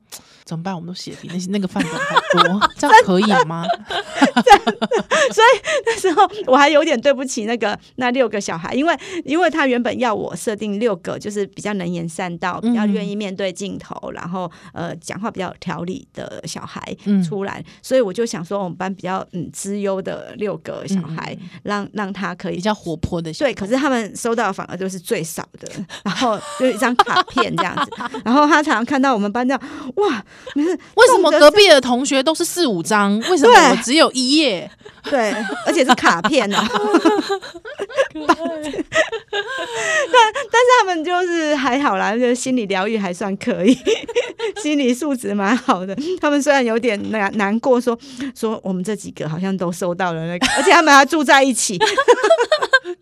[0.49, 0.73] 怎么办？
[0.73, 3.63] 我们都写比那些那个范本还多， 这样可以吗？
[5.31, 16.81] 所以那时候我还有点对不起那个那六个小孩，因为因为他原本要我设定六个，就是比较能言善道、比较愿意面对镜头，嗯、然后呃讲话比较有条理的小孩
[17.23, 23.31] 出来，嗯、所以我就想说我们班比较嗯资优的六个小孩，嗯、让让他可以比较活泼的。
[23.33, 25.71] 对，可是他们收到的反而都是最少的，
[26.03, 27.91] 然后就一张卡片这样子，
[28.25, 29.61] 然后他常常看到我们班这样
[29.97, 30.25] 哇。
[30.55, 33.19] 为什么隔壁的同学都是四五张？
[33.29, 34.69] 为什么我只有一页？
[35.03, 35.33] 对，
[35.65, 36.57] 而且是卡片哦。
[38.13, 38.85] 对，
[40.11, 43.77] 但但是他们就是还好啦，就心理疗愈还算可以，
[44.61, 45.95] 心理素质蛮好的。
[46.19, 47.97] 他们虽然有点难难过说，
[48.35, 51.77] 说说我们这几个好像都收到了那个，而且他们还住在一起。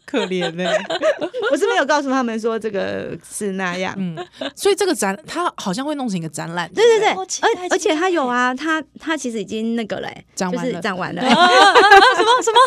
[0.05, 0.85] 可怜呢、欸，
[1.51, 4.17] 我是没有告诉他们说这个是那样，嗯，
[4.55, 11.35] 所以这个展他好像会弄成一个展览，对对对，而而且他有啊，他他其实已经那个嘞，就是展完了，什么
[12.41, 12.57] 什么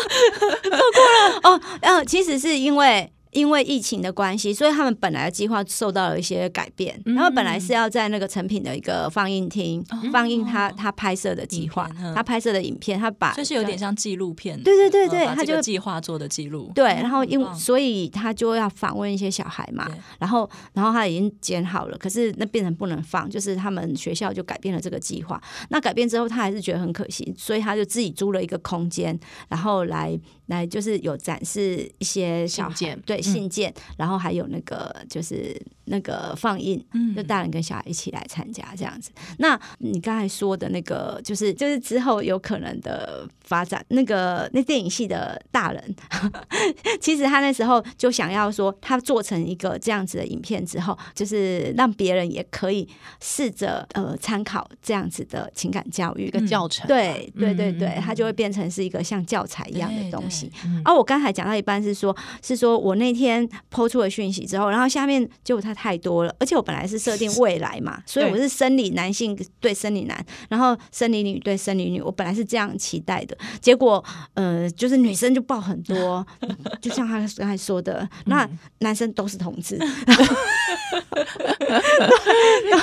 [0.61, 3.11] 错过了哦，嗯，其实是因为。
[3.31, 7.01] 因为疫情的关系，所以他们本来的计划受到了一些改变。
[7.05, 14.61] 他们本来是要在那个成品的一个放映厅放映他他拍摄的计划，他拍摄的影片，他把就是有点像纪录片。
[14.61, 16.71] 对对对对，他就计划做的记录。
[16.75, 25.41] 对，然后因为所以他就要访问一些小孩嘛，然后然后他已经剪好了，可是那变成不能放，就是他们学校就改变了这个计划。
[25.69, 29.17] 那改变之后，他还是觉得很可惜，所以他就自己租了一个空间，
[29.47, 30.19] 然后来。
[30.47, 39.11] 来就是有展示一些小件，对信件，嗯、然后还有那个就是那个放映，嗯、就大人跟小孩一起来参加这样子。
[39.37, 45.95] 那你刚才说的那个，就是就是之后有可能的发展，那个那电影系的大人，
[47.01, 52.87] 其实他那时候就想要说，他做成一个这样子的影片之后，就是让别人也可以
[53.19, 60.49] 试着呃参考这样子的情感教育一个教程，对对对对，他就会变成是一个像教材一样的东西。
[60.85, 74.03] 而、我刚才讲到一半是说，是说我那一天 po 出了讯息之后，然后下面结果他太多了，而且我本来是设定未来嘛，所以我是生理男性对生理男，然后生理女对生理女，我本来是这样期待的，结果
[74.33, 76.25] 呃，就是女生就爆很多，
[76.81, 78.49] 就像他刚才说的，那
[78.79, 79.77] 男生都是同志，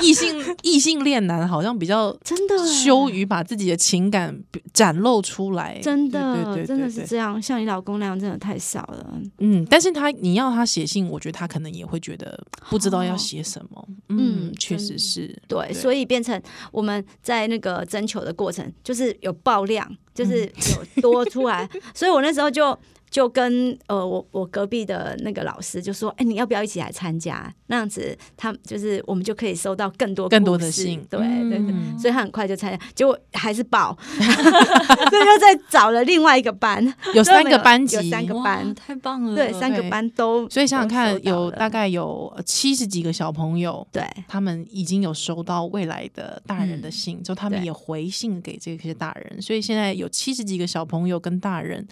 [0.03, 2.57] 异性异性恋男好像比较真的。
[2.69, 4.39] 羞于把自己的情感
[4.73, 9.21] 展露出来，真的，真的是这样，像你老公那样，真的太少了。
[9.39, 13.81] 嗯，但是他你要他写信，我觉得他可能也会觉得不知道要写什么。
[13.81, 16.41] 哦、嗯，确实是对，对，所以变成
[16.73, 22.79] 我们在那个征求的过程，就是有爆量，就是有多出来，嗯、 所以我那时候就。
[23.11, 27.53] 就跟呃，我我隔壁的那个老师就说：“哎、欸，你要不要一起来参加？
[27.67, 31.05] 那样子，他就是我们就可以收到更多更多的信。
[31.09, 36.83] 对、嗯、对对，所以他很快就参加，结果还是爆， 所以又再找了另外一个班，
[37.15, 39.35] 有三个班级，有三个班，太棒了。
[39.35, 51.87] 对，三个班都，所以想想看，有大概有七十几个小朋友，对，他们已经有收到未来的大人的信，就、嗯、他们也回信给这些大人，所以现在有七十几个小朋友跟大人。”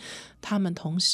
[0.48, 1.05] 他们同时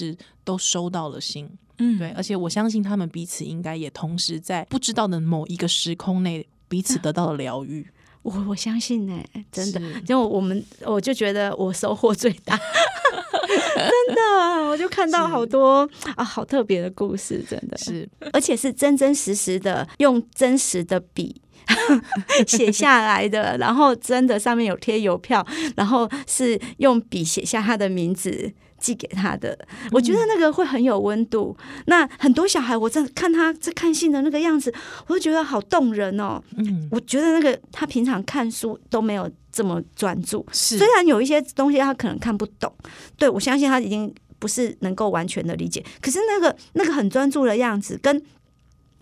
[0.45, 7.87] 都收到了信，嗯，对，而且我相信他们彼此应该也同时在不知道的某一个时空内彼此得到了疗愈。
[8.23, 12.57] 我我相信呢、欸，真的，就我们我就觉得我收获最大，
[13.75, 14.23] 真的，
[14.69, 21.43] 我就看到好多啊，好特别的故事，真的是，而且是真真实实的用真实的笔
[22.47, 28.53] 写下来的，然后真的上面有贴邮票，然后是用笔写下他的名字。
[28.83, 29.57] 寄给他的，
[29.93, 31.57] 我觉得那个会很有温度。
[31.61, 34.75] 嗯、那很多小孩，我在看他在看信的那个样子，
[35.07, 36.43] 我就觉得好动人哦。
[36.57, 42.75] 嗯，我觉得那个他平常看书都没有这么专注，虽然有一些东西他可能看不懂，
[43.17, 45.85] 对，我相信他已经不是能够完全的理解。
[46.01, 48.21] 可是那个那个很专注的样子，跟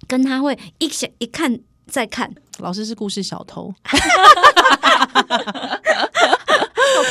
[0.06, 3.72] 跟他会一想一看再看，老师是故事小偷。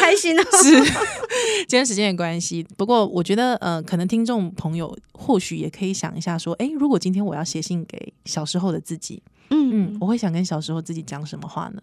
[0.09, 0.43] 好开心哦！
[0.63, 0.83] 是，
[1.69, 2.65] 今天时间的关系。
[2.75, 11.81] 不过我觉得，呃，可能听众朋友或许也可以想一下，说，哎，如果今天我要写信给小时候的自己，嗯嗯，我会想跟小时候自己讲什么话呢？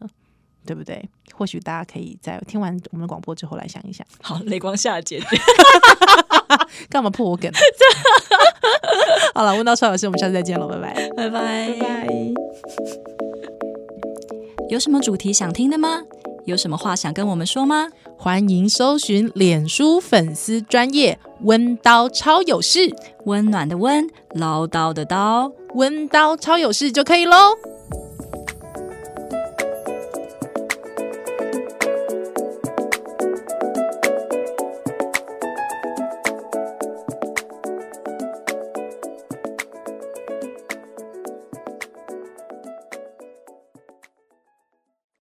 [0.67, 1.09] 对不对？
[1.33, 4.05] 或许大家可以在听完我们的广播之后来想一想。
[4.21, 5.27] 好，雷光下姐姐，
[6.91, 7.49] 干嘛破我梗？
[9.33, 12.09] 好了，问到帅老师，我们下次再见了，拜拜，拜拜，拜拜。
[14.69, 16.03] 有什么主题想听的吗？
[16.47, 17.89] 有什么话想跟我们说吗？
[18.17, 22.95] 欢迎搜寻脸书粉丝专业温刀超有事，
[23.25, 27.37] 温暖的温，唠叨的叨，温刀超有事就可以喽。